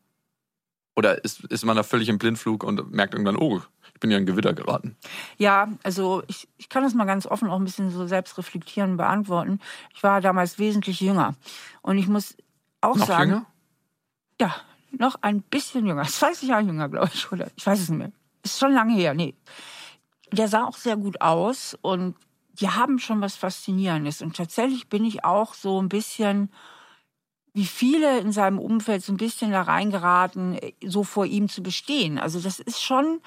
Oder 0.98 1.24
ist, 1.24 1.44
ist 1.46 1.64
man 1.64 1.76
da 1.76 1.84
völlig 1.84 2.10
im 2.10 2.18
Blindflug 2.18 2.64
und 2.64 2.92
merkt 2.92 3.14
irgendwann, 3.14 3.38
oh, 3.38 3.62
ich 3.94 4.00
bin 4.00 4.10
ja 4.10 4.18
in 4.18 4.26
Gewitter 4.26 4.54
geraten? 4.54 4.98
Ja, 5.38 5.70
also 5.84 6.24
ich, 6.26 6.48
ich 6.58 6.70
kann 6.70 6.82
das 6.82 6.96
mal 6.96 7.06
ganz 7.06 7.28
offen 7.28 7.52
auch 7.52 7.60
ein 7.60 7.66
bisschen 7.66 7.92
so 7.92 8.08
selbst 8.08 8.36
reflektieren 8.40 8.98
beantworten. 8.98 9.60
Ich 9.94 10.02
war 10.02 10.22
damals 10.22 10.58
wesentlich 10.58 11.00
jünger. 11.00 11.36
Und 11.84 12.00
ich 12.00 12.08
muss 12.08 12.36
auch 12.82 12.96
Noch 12.96 13.06
sagen. 13.06 13.30
jünger? 13.30 13.46
Ja, 14.42 14.56
noch 14.92 15.18
ein 15.22 15.44
bisschen 15.44 15.86
jünger. 15.86 16.04
20 16.08 16.50
Jahre 16.50 16.64
jünger, 16.64 16.90
glaube 16.90 17.12
ich. 17.14 17.32
Oder 17.32 17.48
ich 17.56 17.66
weiß 17.68 17.80
es 17.80 17.90
nicht 17.90 18.00
mehr. 18.00 18.12
Ist 18.42 18.58
schon 18.60 18.74
lange 18.74 18.96
her. 18.96 19.14
Nee. 19.14 19.36
Der 20.32 20.48
sah 20.48 20.64
auch 20.66 20.78
sehr 20.78 20.98
gut 20.98 21.22
aus 21.22 21.78
und 21.80 22.16
die 22.54 22.70
haben 22.70 22.98
schon 22.98 23.22
was 23.22 23.36
Faszinierendes. 23.36 24.24
Und 24.24 24.36
tatsächlich 24.36 24.90
bin 24.90 25.06
ich 25.06 25.24
auch 25.24 25.54
so 25.54 25.80
ein 25.80 25.90
bisschen, 25.90 26.50
wie 27.58 27.66
viele 27.66 28.20
in 28.20 28.32
seinem 28.32 28.60
Umfeld, 28.60 29.04
so 29.04 29.12
ein 29.12 29.18
bisschen 29.18 29.50
da 29.50 29.64
reingeraten, 29.64 30.60
so 30.86 31.04
vor 31.04 31.26
ihm 31.26 31.50
zu 31.50 31.64
bestehen. 31.64 32.20
Also 32.20 32.40
das 32.40 32.60
ist 32.60 32.84
schon, 32.84 33.20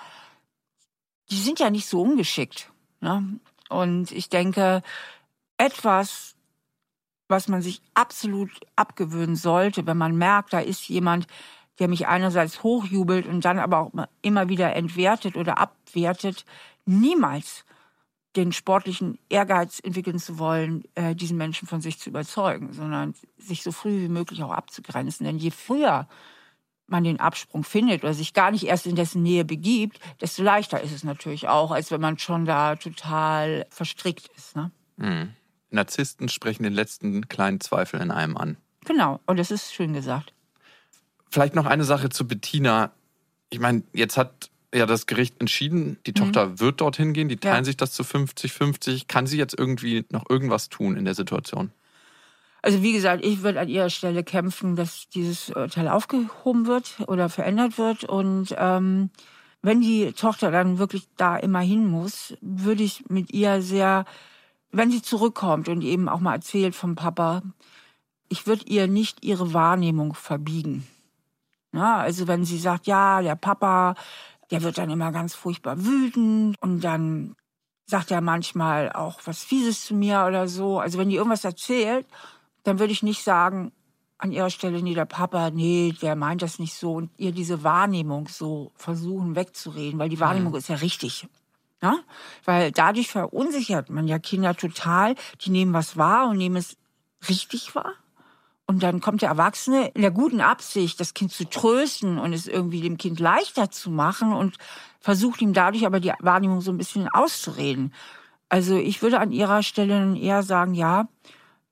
die 1.33 1.41
sind 1.41 1.59
ja 1.59 1.69
nicht 1.69 1.89
so 1.89 2.01
ungeschickt. 2.01 2.71
Ne? 3.01 3.41
Und 3.71 4.13
ich 4.13 4.29
denke, 4.29 4.85
etwas, 5.57 6.37
was 7.27 7.49
man 7.49 7.61
sich 7.61 7.83
absolut 7.95 8.53
abgewöhnen 8.77 9.35
sollte, 9.35 9.89
wenn 9.89 9.99
man 9.99 10.15
merkt, 10.15 10.53
da 10.53 10.61
ist 10.61 10.89
jemand, 10.89 11.27
der 11.81 11.89
mich 11.89 12.07
einerseits 12.07 12.63
hochjubelt 12.63 13.27
und 13.27 13.45
dann 13.45 13.59
aber 13.59 13.79
auch 13.79 13.91
immer 14.23 14.49
wieder 14.49 14.77
entwertet 14.77 15.35
oder 15.35 15.59
abwertet, 15.59 16.45
niemals 16.87 17.65
den 18.37 18.53
sportlichen 18.53 19.19
Ehrgeiz 19.29 19.81
entwickeln 19.83 20.19
zu 20.19 20.39
wollen, 20.39 20.85
äh, 20.95 21.15
diesen 21.15 21.37
Menschen 21.37 21.67
von 21.67 21.81
sich 21.81 21.99
zu 21.99 22.11
überzeugen, 22.11 22.73
sondern 22.73 23.15
sich 23.39 23.63
so 23.63 23.73
früh 23.73 24.03
wie 24.03 24.09
möglich 24.09 24.43
auch 24.43 24.53
abzugrenzen. 24.53 25.27
Denn 25.27 25.39
je 25.39 25.51
früher 25.51 26.07
man 26.87 27.05
den 27.05 27.21
Absprung 27.21 27.65
findet 27.65 28.03
oder 28.03 28.15
sich 28.15 28.35
gar 28.35 28.51
nicht 28.51 28.65
erst 28.65 28.87
in 28.87 28.97
dessen 28.97 29.23
Nähe 29.23 29.45
begibt, 29.45 30.01
desto 30.21 30.43
leichter 30.43 30.81
ist 30.81 30.93
es 30.93 31.05
natürlich 31.05 31.49
auch, 31.49 31.71
als 31.71 31.91
wenn 31.91 32.01
man 32.01 32.19
schon 32.19 32.45
da 32.45 32.77
total 32.77 33.67
verstrickt 33.71 34.29
ist. 34.37 34.57
Ne? 34.57 34.71
Mhm. 34.97 35.35
Narzissten 35.71 36.29
sprechen 36.29 36.65
den 36.65 36.73
letzten 36.73 37.29
kleinen 37.29 37.61
Zweifel 37.61 38.01
in 38.01 38.11
einem 38.11 38.37
an. 38.37 38.57
Genau, 38.85 39.21
und 39.27 39.39
das 39.39 39.51
ist 39.51 39.73
schön 39.73 39.93
gesagt. 39.93 40.35
Vielleicht 41.31 41.55
noch 41.55 41.67
eine 41.67 41.85
Sache 41.85 42.09
zu 42.09 42.27
Bettina. 42.27 42.91
Ich 43.51 43.61
meine, 43.61 43.85
jetzt 43.93 44.17
hat 44.17 44.51
ja 44.75 44.87
das 44.87 45.07
Gericht 45.07 45.41
entschieden, 45.41 45.99
die 46.07 46.13
Tochter 46.13 46.59
wird 46.61 46.81
dorthin 46.81 47.13
gehen, 47.13 47.29
die 47.29 47.37
teilen 47.37 47.55
Mhm. 47.55 47.59
Ja. 47.59 47.65
sich 47.65 47.77
das 47.77 47.93
zu 47.93 48.03
50-50. 48.05 49.07
Kann 49.09 49.27
sie 49.27 49.39
jetzt 49.39 49.59
irgendwie 49.59 50.05
noch 50.11 50.29
irgendwas 50.29 50.69
tun 50.69 50.97
in 50.97 51.05
der 51.05 51.15
Situation? 51.15 51.71
Also 52.63 52.83
wie 52.83 52.93
gesagt, 52.93 53.25
ich 53.25 53.43
würde 53.43 53.59
an 53.61 53.69
ihrer 53.69 53.89
Stelle 53.91 54.23
kämpfen, 54.23 54.77
dass 54.77 55.09
dieses 55.09 55.49
Urteil 55.51 55.89
aufgehoben 55.89 56.67
wird 56.67 56.97
oder 57.07 57.29
verändert 57.31 57.79
wird. 57.79 58.05
Und 58.05 58.55
ähm, 58.59 59.11
wenn 59.63 59.81
die 59.81 60.13
Tochter 60.13 60.51
dann 60.51 60.79
wirklich 60.79 61.09
da 61.17 61.37
immer 61.37 61.61
hin 61.61 61.87
muss, 61.87 62.35
würde 62.43 62.83
ich 62.83 63.09
mit 63.09 63.33
ihr 63.33 63.63
sehr, 63.63 64.05
wenn 64.73 64.91
sie 64.91 65.01
zurückkommt 65.03 65.69
und 65.71 65.83
eben 65.83 66.09
auch 66.09 66.21
mal 66.21 66.35
erzählt 66.35 66.75
vom 66.75 66.97
Papa, 66.97 67.43
ich 68.29 68.47
würde 68.47 68.67
ihr 68.67 68.87
nicht 68.87 69.25
ihre 69.25 69.55
Wahrnehmung 69.55 70.15
verbiegen. 70.15 70.87
Ja, 71.73 71.97
also 71.99 72.29
wenn 72.29 72.45
sie 72.45 72.59
sagt, 72.59 72.87
ja, 72.87 73.23
der 73.23 73.37
Papa, 73.37 73.95
der 74.51 74.63
wird 74.63 74.79
dann 74.79 74.91
immer 74.91 75.13
ganz 75.13 75.35
furchtbar 75.35 75.85
wütend 75.85 76.57
und 76.61 76.81
dann 76.83 77.37
sagt 77.87 78.11
er 78.11 78.21
manchmal 78.21 78.93
auch 78.93 79.21
was 79.25 79.43
Fieses 79.43 79.85
zu 79.85 79.95
mir 79.95 80.25
oder 80.27 80.49
so. 80.49 80.79
Also 80.79 80.99
wenn 80.99 81.09
die 81.09 81.17
irgendwas 81.17 81.45
erzählt, 81.45 82.07
dann 82.63 82.79
würde 82.79 82.93
ich 82.93 83.03
nicht 83.03 83.23
sagen, 83.23 83.73
an 84.21 84.33
ihrer 84.33 84.51
Stelle, 84.51 84.83
nee, 84.83 84.95
der 84.95 85.07
Papa, 85.07 85.51
nee, 85.51 85.95
der 86.01 86.15
meint 86.15 86.43
das 86.43 86.59
nicht 86.59 86.75
so 86.75 86.93
und 86.95 87.11
ihr 87.17 87.33
diese 87.33 87.65
Wahrnehmung 87.65 88.29
so 88.29 88.71
versuchen 88.77 89.35
wegzureden, 89.35 89.99
weil 89.99 90.11
die 90.11 90.21
Wahrnehmung 90.21 90.55
ist 90.55 90.69
ja 90.69 90.77
richtig. 90.77 91.27
Ja? 91.83 92.01
Weil 92.45 92.71
dadurch 92.71 93.09
verunsichert 93.09 93.89
man 93.89 94.07
ja 94.07 94.19
Kinder 94.19 94.55
total, 94.55 95.15
die 95.41 95.51
nehmen 95.51 95.73
was 95.73 95.97
wahr 95.97 96.29
und 96.29 96.37
nehmen 96.37 96.57
es 96.57 96.77
richtig 97.29 97.75
wahr. 97.75 97.95
Und 98.71 98.85
dann 98.85 99.01
kommt 99.01 99.23
der 99.23 99.31
Erwachsene 99.31 99.89
in 99.95 100.03
der 100.03 100.13
guten 100.13 100.41
Absicht, 100.41 101.01
das 101.01 101.13
Kind 101.13 101.33
zu 101.33 101.45
trösten 101.45 102.21
und 102.21 102.33
es 102.33 102.47
irgendwie 102.47 102.81
dem 102.81 102.99
Kind 102.99 103.19
leichter 103.19 103.73
zu 103.73 103.91
machen 103.91 104.33
und 104.33 104.59
versucht 105.01 105.43
ihm 105.43 105.53
dadurch 105.53 105.85
aber 105.87 105.99
die 105.99 106.13
Wahrnehmung 106.21 106.61
so 106.61 106.71
ein 106.71 106.79
bisschen 106.79 107.09
auszureden. 107.09 107.93
Also 108.49 108.77
ich 108.77 109.03
würde 109.03 109.19
an 109.19 109.33
ihrer 109.33 109.65
Stelle 109.65 110.17
eher 110.17 110.45
sagen, 110.45 110.75
ja, 110.75 111.09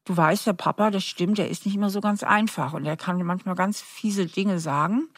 du 0.07 0.17
weißt, 0.17 0.49
der 0.49 0.55
Papa, 0.55 0.91
das 0.91 1.05
stimmt, 1.05 1.39
der 1.39 1.49
ist 1.49 1.67
nicht 1.67 1.77
immer 1.77 1.89
so 1.89 2.01
ganz 2.01 2.25
einfach 2.25 2.73
und 2.73 2.85
er 2.85 2.97
kann 2.97 3.23
manchmal 3.23 3.55
ganz 3.55 3.81
fiese 3.81 4.27
Dinge 4.27 4.59
sagen. 4.59 5.09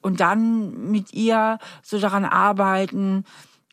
Und 0.00 0.20
dann 0.20 0.90
mit 0.90 1.12
ihr 1.12 1.58
so 1.82 1.98
daran 1.98 2.24
arbeiten, 2.24 3.26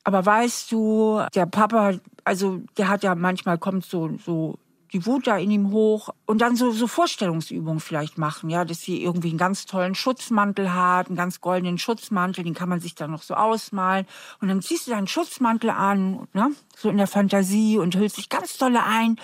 Aber 0.04 0.26
weißt 0.26 0.72
du, 0.72 1.22
der 1.34 1.46
Papa, 1.46 1.94
also 2.26 2.62
der 2.78 2.88
hat 2.88 3.04
ja 3.04 3.16
manchmal 3.16 3.58
kommt 3.58 3.86
so, 3.86 4.18
so 4.18 4.58
die 4.93 5.06
Wut 5.06 5.28
da 5.28 5.38
in 5.38 5.52
ihm 5.52 5.71
hoch 5.71 6.10
und 6.26 6.39
dann 6.39 6.56
so, 6.56 6.71
so 6.71 6.88
Vorstellungsübungen 6.88 7.80
vielleicht 7.80 8.17
machen, 8.17 8.50
ja, 8.50 8.65
dass 8.65 8.82
sie 8.82 9.02
irgendwie 9.02 9.30
einen 9.30 9.38
ganz 9.38 9.65
tollen 9.65 9.95
Schutzmantel 9.95 10.73
hat, 10.73 11.08
einen 11.08 11.15
ganz 11.15 11.41
goldenen 11.41 11.78
Schutzmantel, 11.78 12.43
den 12.43 12.54
kann 12.54 12.69
man 12.69 12.80
sich 12.80 12.95
dann 12.95 13.12
noch 13.12 13.21
so 13.21 13.34
ausmalen. 13.34 14.06
Und 14.39 14.47
dann 14.47 14.62
ziehst 14.62 14.88
du 14.88 14.91
deinen 14.91 15.08
Schutzmantel 15.08 15.69
an, 15.69 16.28
ne, 16.34 16.52
so 16.76 16.89
in 16.89 16.97
der 16.97 17.08
Fantasie 17.08 17.78
und 17.78 17.95
hüllst 17.95 18.17
dich 18.17 18.30
ganz 18.30 18.58
tolle 18.58 18.84
ein 18.84 19.17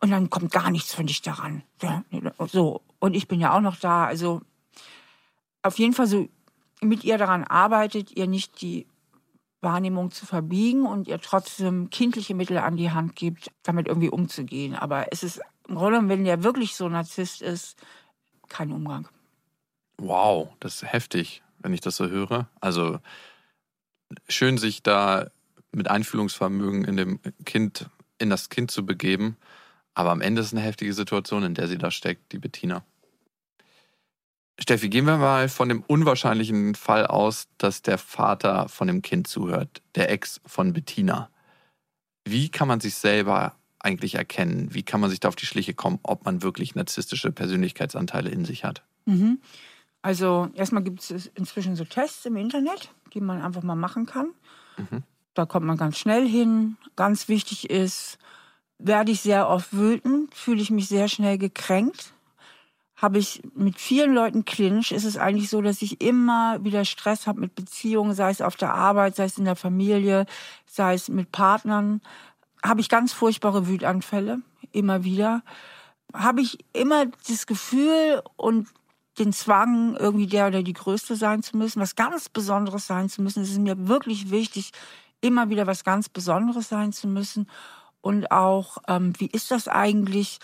und 0.00 0.10
dann 0.10 0.30
kommt 0.30 0.52
gar 0.52 0.70
nichts 0.70 0.94
von 0.94 1.06
dich 1.06 1.22
daran, 1.22 1.62
ja, 1.82 2.04
so. 2.46 2.82
Und 2.98 3.14
ich 3.14 3.28
bin 3.28 3.40
ja 3.40 3.54
auch 3.56 3.60
noch 3.60 3.76
da, 3.76 4.04
also 4.04 4.40
auf 5.62 5.78
jeden 5.78 5.92
Fall 5.92 6.06
so 6.06 6.28
mit 6.80 7.04
ihr 7.04 7.18
daran 7.18 7.44
arbeitet, 7.44 8.16
ihr 8.16 8.26
nicht 8.26 8.60
die 8.60 8.86
Wahrnehmung 9.60 10.10
zu 10.10 10.26
verbiegen 10.26 10.86
und 10.86 11.08
ihr 11.08 11.20
trotzdem 11.20 11.90
kindliche 11.90 12.34
Mittel 12.34 12.58
an 12.58 12.76
die 12.76 12.90
Hand 12.90 13.16
gibt, 13.16 13.50
damit 13.62 13.88
irgendwie 13.88 14.10
umzugehen. 14.10 14.74
Aber 14.74 15.12
es 15.12 15.22
ist 15.22 15.40
im 15.68 15.74
Grunde, 15.76 16.08
wenn 16.08 16.24
der 16.24 16.42
wirklich 16.42 16.76
so 16.76 16.88
Narzisst 16.88 17.42
ist, 17.42 17.76
kein 18.48 18.72
Umgang. 18.72 19.08
Wow, 19.98 20.50
das 20.60 20.82
ist 20.82 20.92
heftig, 20.92 21.42
wenn 21.60 21.72
ich 21.72 21.80
das 21.80 21.96
so 21.96 22.08
höre. 22.08 22.48
Also 22.60 23.00
schön, 24.28 24.58
sich 24.58 24.82
da 24.82 25.30
mit 25.72 25.88
Einfühlungsvermögen 25.90 26.84
in 26.84 26.96
dem 26.96 27.20
Kind, 27.44 27.88
in 28.18 28.30
das 28.30 28.48
Kind 28.48 28.70
zu 28.70 28.84
begeben. 28.86 29.36
Aber 29.94 30.10
am 30.10 30.20
Ende 30.20 30.42
ist 30.42 30.52
eine 30.52 30.62
heftige 30.62 30.92
Situation, 30.92 31.42
in 31.42 31.54
der 31.54 31.68
sie 31.68 31.78
da 31.78 31.90
steckt, 31.90 32.32
die 32.32 32.38
Bettina. 32.38 32.84
Steffi, 34.58 34.88
gehen 34.88 35.04
wir 35.04 35.18
mal 35.18 35.48
von 35.48 35.68
dem 35.68 35.82
unwahrscheinlichen 35.86 36.74
Fall 36.74 37.06
aus, 37.06 37.48
dass 37.58 37.82
der 37.82 37.98
Vater 37.98 38.68
von 38.68 38.86
dem 38.88 39.02
Kind 39.02 39.28
zuhört, 39.28 39.82
der 39.94 40.10
Ex 40.10 40.40
von 40.46 40.72
Bettina. 40.72 41.30
Wie 42.24 42.48
kann 42.48 42.66
man 42.66 42.80
sich 42.80 42.94
selber 42.94 43.54
eigentlich 43.78 44.14
erkennen? 44.14 44.72
Wie 44.72 44.82
kann 44.82 45.00
man 45.00 45.10
sich 45.10 45.20
da 45.20 45.28
auf 45.28 45.36
die 45.36 45.46
Schliche 45.46 45.74
kommen, 45.74 46.00
ob 46.02 46.24
man 46.24 46.42
wirklich 46.42 46.74
narzisstische 46.74 47.32
Persönlichkeitsanteile 47.32 48.30
in 48.30 48.44
sich 48.44 48.64
hat? 48.64 48.82
Mhm. 49.04 49.40
Also 50.00 50.48
erstmal 50.54 50.82
gibt 50.82 51.00
es 51.02 51.26
inzwischen 51.34 51.76
so 51.76 51.84
Tests 51.84 52.24
im 52.24 52.36
Internet, 52.36 52.90
die 53.12 53.20
man 53.20 53.42
einfach 53.42 53.62
mal 53.62 53.76
machen 53.76 54.06
kann. 54.06 54.30
Mhm. 54.78 55.02
Da 55.34 55.44
kommt 55.44 55.66
man 55.66 55.76
ganz 55.76 55.98
schnell 55.98 56.26
hin. 56.26 56.78
Ganz 56.96 57.28
wichtig 57.28 57.68
ist, 57.68 58.18
werde 58.78 59.12
ich 59.12 59.20
sehr 59.20 59.48
oft 59.48 59.76
wütend, 59.76 60.34
fühle 60.34 60.62
ich 60.62 60.70
mich 60.70 60.88
sehr 60.88 61.08
schnell 61.08 61.36
gekränkt 61.36 62.14
habe 62.96 63.18
ich 63.18 63.42
mit 63.54 63.78
vielen 63.78 64.14
Leuten 64.14 64.46
clinch, 64.46 64.90
ist 64.90 65.04
es 65.04 65.18
eigentlich 65.18 65.50
so, 65.50 65.60
dass 65.60 65.82
ich 65.82 66.00
immer 66.00 66.64
wieder 66.64 66.84
Stress 66.86 67.26
habe 67.26 67.40
mit 67.40 67.54
Beziehungen, 67.54 68.14
sei 68.14 68.30
es 68.30 68.40
auf 68.40 68.56
der 68.56 68.72
Arbeit, 68.72 69.16
sei 69.16 69.24
es 69.24 69.36
in 69.36 69.44
der 69.44 69.56
Familie, 69.56 70.24
sei 70.66 70.94
es 70.94 71.08
mit 71.10 71.30
Partnern. 71.30 72.00
Habe 72.64 72.80
ich 72.80 72.88
ganz 72.88 73.12
furchtbare 73.12 73.68
Wütanfälle, 73.68 74.40
immer 74.72 75.04
wieder. 75.04 75.42
Habe 76.14 76.40
ich 76.40 76.58
immer 76.72 77.06
das 77.28 77.46
Gefühl 77.46 78.22
und 78.36 78.68
den 79.18 79.32
Zwang, 79.32 79.96
irgendwie 79.96 80.26
der 80.26 80.46
oder 80.46 80.62
die 80.62 80.72
Größte 80.72 81.16
sein 81.16 81.42
zu 81.42 81.56
müssen, 81.56 81.80
was 81.80 81.96
ganz 81.96 82.30
Besonderes 82.30 82.86
sein 82.86 83.10
zu 83.10 83.20
müssen. 83.20 83.42
Es 83.42 83.50
ist 83.50 83.58
mir 83.58 83.88
wirklich 83.88 84.30
wichtig, 84.30 84.72
immer 85.20 85.50
wieder 85.50 85.66
was 85.66 85.84
ganz 85.84 86.08
Besonderes 86.08 86.68
sein 86.68 86.92
zu 86.92 87.08
müssen. 87.08 87.48
Und 88.00 88.30
auch, 88.30 88.78
ähm, 88.88 89.12
wie 89.18 89.26
ist 89.26 89.50
das 89.50 89.68
eigentlich? 89.68 90.38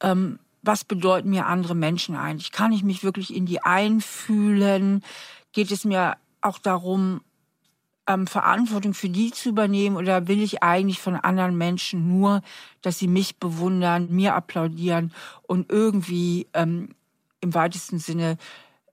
Ähm, 0.00 0.38
was 0.64 0.84
bedeuten 0.84 1.30
mir 1.30 1.46
andere 1.46 1.74
Menschen 1.74 2.16
eigentlich? 2.16 2.52
Kann 2.52 2.72
ich 2.72 2.82
mich 2.82 3.04
wirklich 3.04 3.34
in 3.34 3.46
die 3.46 3.62
einfühlen? 3.62 5.02
Geht 5.52 5.70
es 5.70 5.84
mir 5.84 6.16
auch 6.40 6.58
darum, 6.58 7.20
ähm, 8.06 8.26
Verantwortung 8.26 8.94
für 8.94 9.08
die 9.08 9.30
zu 9.30 9.50
übernehmen 9.50 9.96
oder 9.96 10.28
will 10.28 10.42
ich 10.42 10.62
eigentlich 10.62 11.00
von 11.00 11.16
anderen 11.16 11.56
Menschen 11.56 12.08
nur, 12.08 12.42
dass 12.82 12.98
sie 12.98 13.08
mich 13.08 13.36
bewundern, 13.36 14.08
mir 14.10 14.34
applaudieren 14.34 15.12
und 15.42 15.70
irgendwie 15.70 16.46
ähm, 16.52 16.90
im 17.40 17.54
weitesten 17.54 17.98
Sinne 17.98 18.36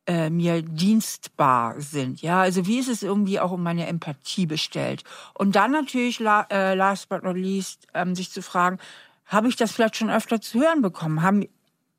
äh, 0.07 0.29
mir 0.29 0.61
dienstbar 0.61 1.79
sind. 1.79 2.21
Ja, 2.21 2.41
also 2.41 2.65
wie 2.67 2.79
ist 2.79 2.89
es 2.89 3.03
irgendwie 3.03 3.39
auch 3.39 3.51
um 3.51 3.63
meine 3.63 3.87
Empathie 3.87 4.45
bestellt? 4.45 5.03
Und 5.33 5.55
dann 5.55 5.71
natürlich, 5.71 6.19
äh, 6.19 6.73
last 6.73 7.09
but 7.09 7.23
not 7.23 7.37
least, 7.37 7.87
ähm, 7.93 8.15
sich 8.15 8.31
zu 8.31 8.41
fragen, 8.41 8.79
habe 9.25 9.47
ich 9.47 9.55
das 9.55 9.71
vielleicht 9.71 9.95
schon 9.95 10.09
öfter 10.09 10.41
zu 10.41 10.59
hören 10.59 10.81
bekommen? 10.81 11.21
Haben 11.21 11.45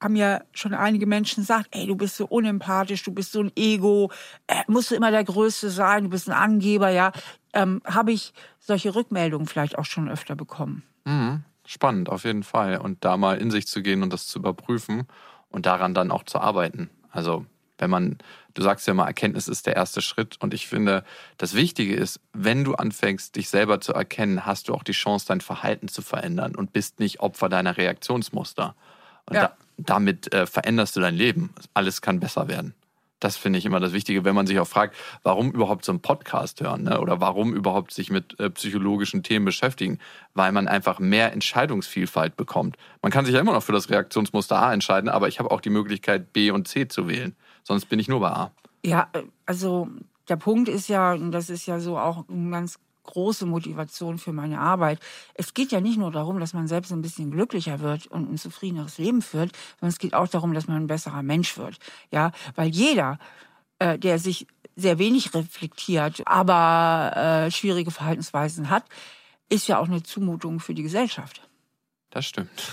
haben 0.03 0.17
ja 0.17 0.43
schon 0.53 0.75
einige 0.75 1.07
Menschen 1.07 1.43
gesagt, 1.43 1.69
ey, 1.71 1.87
du 1.87 1.97
bist 1.97 2.17
so 2.17 2.27
unempathisch, 2.27 3.03
du 3.03 3.13
bist 3.13 3.33
so 3.33 3.41
ein 3.41 3.53
Ego, 3.57 4.11
äh, 4.47 4.63
musst 4.67 4.91
du 4.91 4.95
immer 4.95 5.11
der 5.11 5.25
Größte 5.25 5.71
sein, 5.71 6.05
du 6.05 6.11
bist 6.11 6.29
ein 6.29 6.35
Angeber, 6.35 6.91
ja. 6.91 7.13
Ähm, 7.53 7.83
Habe 7.85 8.13
ich 8.13 8.33
solche 8.59 8.95
Rückmeldungen 8.95 9.47
vielleicht 9.47 9.79
auch 9.79 9.85
schon 9.85 10.09
öfter 10.09 10.35
bekommen. 10.35 10.83
Mhm. 11.05 11.45
Spannend, 11.65 12.09
auf 12.09 12.25
jeden 12.25 12.43
Fall. 12.43 12.79
Und 12.79 13.05
da 13.05 13.17
mal 13.17 13.39
in 13.39 13.51
sich 13.51 13.67
zu 13.67 13.83
gehen 13.83 14.03
und 14.03 14.13
das 14.13 14.27
zu 14.27 14.41
überprüfen 14.41 15.07
und 15.49 15.67
daran 15.67 15.95
dann 15.95 16.11
auch 16.11 16.25
zu 16.25 16.41
arbeiten. 16.41 16.91
Also, 17.11 17.47
wenn 17.79 17.91
man, 17.91 18.19
du 18.55 18.63
sagst 18.63 18.87
ja 18.89 18.95
mal, 18.95 19.07
Erkenntnis 19.07 19.49
ist 19.49 19.67
der 19.67 19.77
erste 19.77 20.03
Schritt. 20.03 20.37
Und 20.41 20.55
ich 20.55 20.67
finde, 20.67 21.05
das 21.37 21.55
Wichtige 21.55 21.95
ist, 21.95 22.21
wenn 22.33 22.65
du 22.65 22.75
anfängst, 22.75 23.37
dich 23.37 23.49
selber 23.49 23.81
zu 23.81 23.93
erkennen, 23.93 24.45
hast 24.45 24.69
du 24.69 24.75
auch 24.75 24.83
die 24.83 24.93
Chance, 24.93 25.27
dein 25.29 25.41
Verhalten 25.41 25.89
zu 25.89 26.03
verändern 26.03 26.57
und 26.57 26.73
bist 26.73 26.99
nicht 26.99 27.21
Opfer 27.21 27.49
deiner 27.49 27.77
Reaktionsmuster. 27.77 28.75
Und 29.27 29.37
ja. 29.37 29.49
da, 29.49 29.57
damit 29.85 30.33
äh, 30.33 30.47
veränderst 30.47 30.97
du 30.97 31.01
dein 31.01 31.15
Leben. 31.15 31.51
Alles 31.75 32.03
kann 32.03 32.21
besser 32.21 32.49
werden. 32.49 32.75
Das 33.23 33.37
finde 33.37 33.61
ich 33.61 33.65
immer 33.65 33.79
das 33.79 33.93
Wichtige, 33.93 34.25
wenn 34.25 34.35
man 34.35 34.49
sich 34.49 34.59
auch 34.59 34.67
fragt, 34.67 34.97
warum 35.23 35.53
überhaupt 35.53 35.85
so 35.85 35.93
einen 35.93 36.01
Podcast 36.01 36.61
hören 36.61 36.83
ne? 36.83 37.01
oder 37.01 37.21
warum 37.21 37.55
überhaupt 37.55 37.93
sich 37.93 38.11
mit 38.11 38.39
äh, 38.41 38.51
psychologischen 38.51 39.23
Themen 39.23 39.45
beschäftigen, 39.45 40.01
weil 40.35 40.51
man 40.51 40.67
einfach 40.67 40.99
mehr 40.99 41.33
Entscheidungsvielfalt 41.33 42.37
bekommt. 42.37 42.77
Man 43.01 43.13
kann 43.13 43.25
sich 43.25 43.35
ja 43.35 43.41
immer 43.41 43.53
noch 43.53 43.63
für 43.63 43.73
das 43.73 43.91
Reaktionsmuster 43.91 44.57
A 44.61 44.73
entscheiden, 44.73 45.09
aber 45.09 45.29
ich 45.29 45.39
habe 45.39 45.53
auch 45.53 45.61
die 45.61 45.71
Möglichkeit, 45.71 46.33
B 46.33 46.51
und 46.51 46.67
C 46.67 46.89
zu 46.89 47.07
wählen. 47.07 47.37
Sonst 47.63 47.85
bin 47.85 48.01
ich 48.01 48.09
nur 48.09 48.19
bei 48.19 48.31
A. 48.31 48.51
Ja, 48.85 49.09
äh, 49.13 49.23
also 49.47 49.89
der 50.29 50.37
Punkt 50.37 50.69
ist 50.69 50.89
ja, 50.89 51.13
und 51.13 51.31
das 51.31 51.49
ist 51.49 51.67
ja 51.67 51.79
so 51.79 51.99
auch 51.99 52.29
ein 52.29 52.51
ganz 52.51 52.81
große 53.05 53.47
Motivation 53.47 54.19
für 54.19 54.33
meine 54.33 54.61
Arbeit. 54.61 55.01
Es 55.35 55.55
geht 55.55 55.73
ja 55.73 55.81
nicht 55.81 55.99
nur 55.99 56.11
darum, 56.11 56.41
dass 56.41 56.55
man 56.55 56.69
selbst 56.69 56.93
ein 56.93 57.03
bisschen 57.03 57.31
glücklicher 57.31 57.81
wird 57.81 58.07
und 58.07 58.31
ein 58.31 58.39
zufriedeneres 58.39 58.99
Leben 58.99 59.23
führt, 59.23 59.53
sondern 59.81 59.91
es 59.91 59.99
geht 59.99 60.15
auch 60.15 60.29
darum, 60.29 60.55
dass 60.55 60.69
man 60.69 60.77
ein 60.77 60.87
besserer 60.87 61.23
Mensch 61.23 61.57
wird. 61.59 61.79
Ja, 62.11 62.33
weil 62.55 62.69
jeder, 62.69 63.19
äh, 63.79 63.99
der 63.99 64.19
sich 64.19 64.47
sehr 64.77 64.99
wenig 64.99 65.35
reflektiert, 65.35 66.23
aber 66.27 67.13
äh, 67.47 67.51
schwierige 67.51 67.91
Verhaltensweisen 67.91 68.71
hat, 68.71 68.85
ist 69.49 69.69
ja 69.69 69.79
auch 69.79 69.89
eine 69.89 70.03
Zumutung 70.03 70.61
für 70.61 70.75
die 70.75 70.83
Gesellschaft. 70.83 71.47
Das 72.11 72.27
stimmt. 72.27 72.73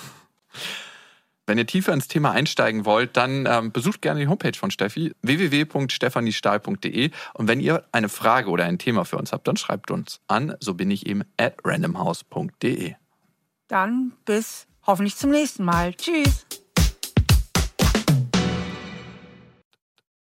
Wenn 1.49 1.57
ihr 1.57 1.65
tiefer 1.65 1.93
ins 1.93 2.07
Thema 2.07 2.29
einsteigen 2.29 2.85
wollt, 2.85 3.17
dann 3.17 3.47
ähm, 3.47 3.71
besucht 3.71 4.03
gerne 4.03 4.19
die 4.19 4.27
Homepage 4.27 4.55
von 4.55 4.69
Steffi, 4.69 5.15
www.stefaniestahl.de. 5.23 7.09
Und 7.33 7.47
wenn 7.47 7.59
ihr 7.59 7.85
eine 7.91 8.07
Frage 8.07 8.51
oder 8.51 8.65
ein 8.65 8.77
Thema 8.77 9.03
für 9.03 9.17
uns 9.17 9.31
habt, 9.31 9.47
dann 9.47 9.57
schreibt 9.57 9.89
uns 9.89 10.21
an, 10.27 10.55
so 10.59 10.75
bin 10.75 10.91
ich 10.91 11.07
eben 11.07 11.23
at 11.37 11.55
randomhouse.de. 11.63 12.93
Dann 13.67 14.13
bis 14.25 14.67
hoffentlich 14.85 15.15
zum 15.15 15.31
nächsten 15.31 15.63
Mal. 15.63 15.95
Tschüss. 15.95 16.45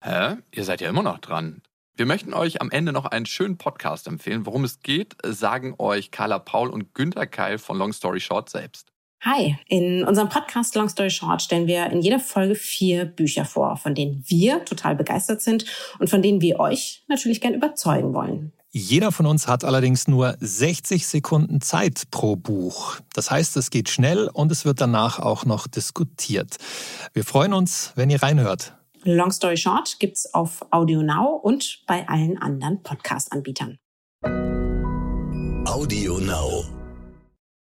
Hä? 0.03 0.37
Ihr 0.51 0.65
seid 0.65 0.81
ja 0.81 0.89
immer 0.89 1.03
noch 1.03 1.19
dran. 1.19 1.61
Wir 1.95 2.07
möchten 2.07 2.33
euch 2.33 2.63
am 2.63 2.71
Ende 2.71 2.93
noch 2.93 3.05
einen 3.05 3.27
schönen 3.27 3.59
Podcast 3.59 4.07
empfehlen. 4.07 4.47
Worum 4.47 4.65
es 4.65 4.81
geht, 4.81 5.17
sagen 5.23 5.75
euch 5.77 6.11
Carla 6.11 6.39
Paul 6.39 6.71
und 6.71 6.95
Günter 6.95 7.27
Keil 7.27 7.59
von 7.59 7.77
Long 7.77 7.93
Story 7.93 8.21
Short 8.21 8.49
selbst. 8.49 8.92
Hi, 9.25 9.57
in 9.69 10.03
unserem 10.03 10.29
Podcast 10.29 10.75
Long 10.75 10.89
Story 10.89 11.09
Short 11.09 11.41
stellen 11.43 11.69
wir 11.69 11.87
in 11.91 12.03
jeder 12.03 12.19
Folge 12.19 12.57
vier 12.57 13.05
Bücher 13.05 13.45
vor, 13.45 13.77
von 13.77 13.95
denen 13.95 14.25
wir 14.27 14.65
total 14.65 14.97
begeistert 14.97 15.41
sind 15.41 15.65
und 16.01 16.11
von 16.11 16.23
denen 16.23 16.41
wir 16.41 16.59
euch 16.59 17.05
natürlich 17.07 17.41
gern 17.41 17.55
überzeugen 17.55 18.15
wollen. 18.15 18.53
Jeder 18.73 19.13
von 19.13 19.27
uns 19.27 19.47
hat 19.47 19.63
allerdings 19.63 20.09
nur 20.09 20.35
60 20.41 21.07
Sekunden 21.07 21.61
Zeit 21.61 22.11
pro 22.11 22.35
Buch. 22.35 22.97
Das 23.15 23.31
heißt, 23.31 23.57
es 23.59 23.71
geht 23.71 23.91
schnell 23.91 24.29
und 24.33 24.51
es 24.51 24.65
wird 24.65 24.81
danach 24.81 25.21
auch 25.21 25.45
noch 25.45 25.69
diskutiert. 25.69 26.57
Wir 27.13 27.23
freuen 27.23 27.53
uns, 27.53 27.93
wenn 27.95 28.11
ihr 28.11 28.21
reinhört. 28.25 28.75
Long 29.05 29.31
Story 29.31 29.57
Short 29.57 30.01
gibt's 30.01 30.35
auf 30.35 30.67
Audio 30.73 31.01
Now 31.01 31.39
und 31.41 31.83
bei 31.87 32.09
allen 32.09 32.39
anderen 32.39 32.83
Podcast-Anbietern. 32.83 33.79
Audio 35.65 36.19
Now. 36.19 36.82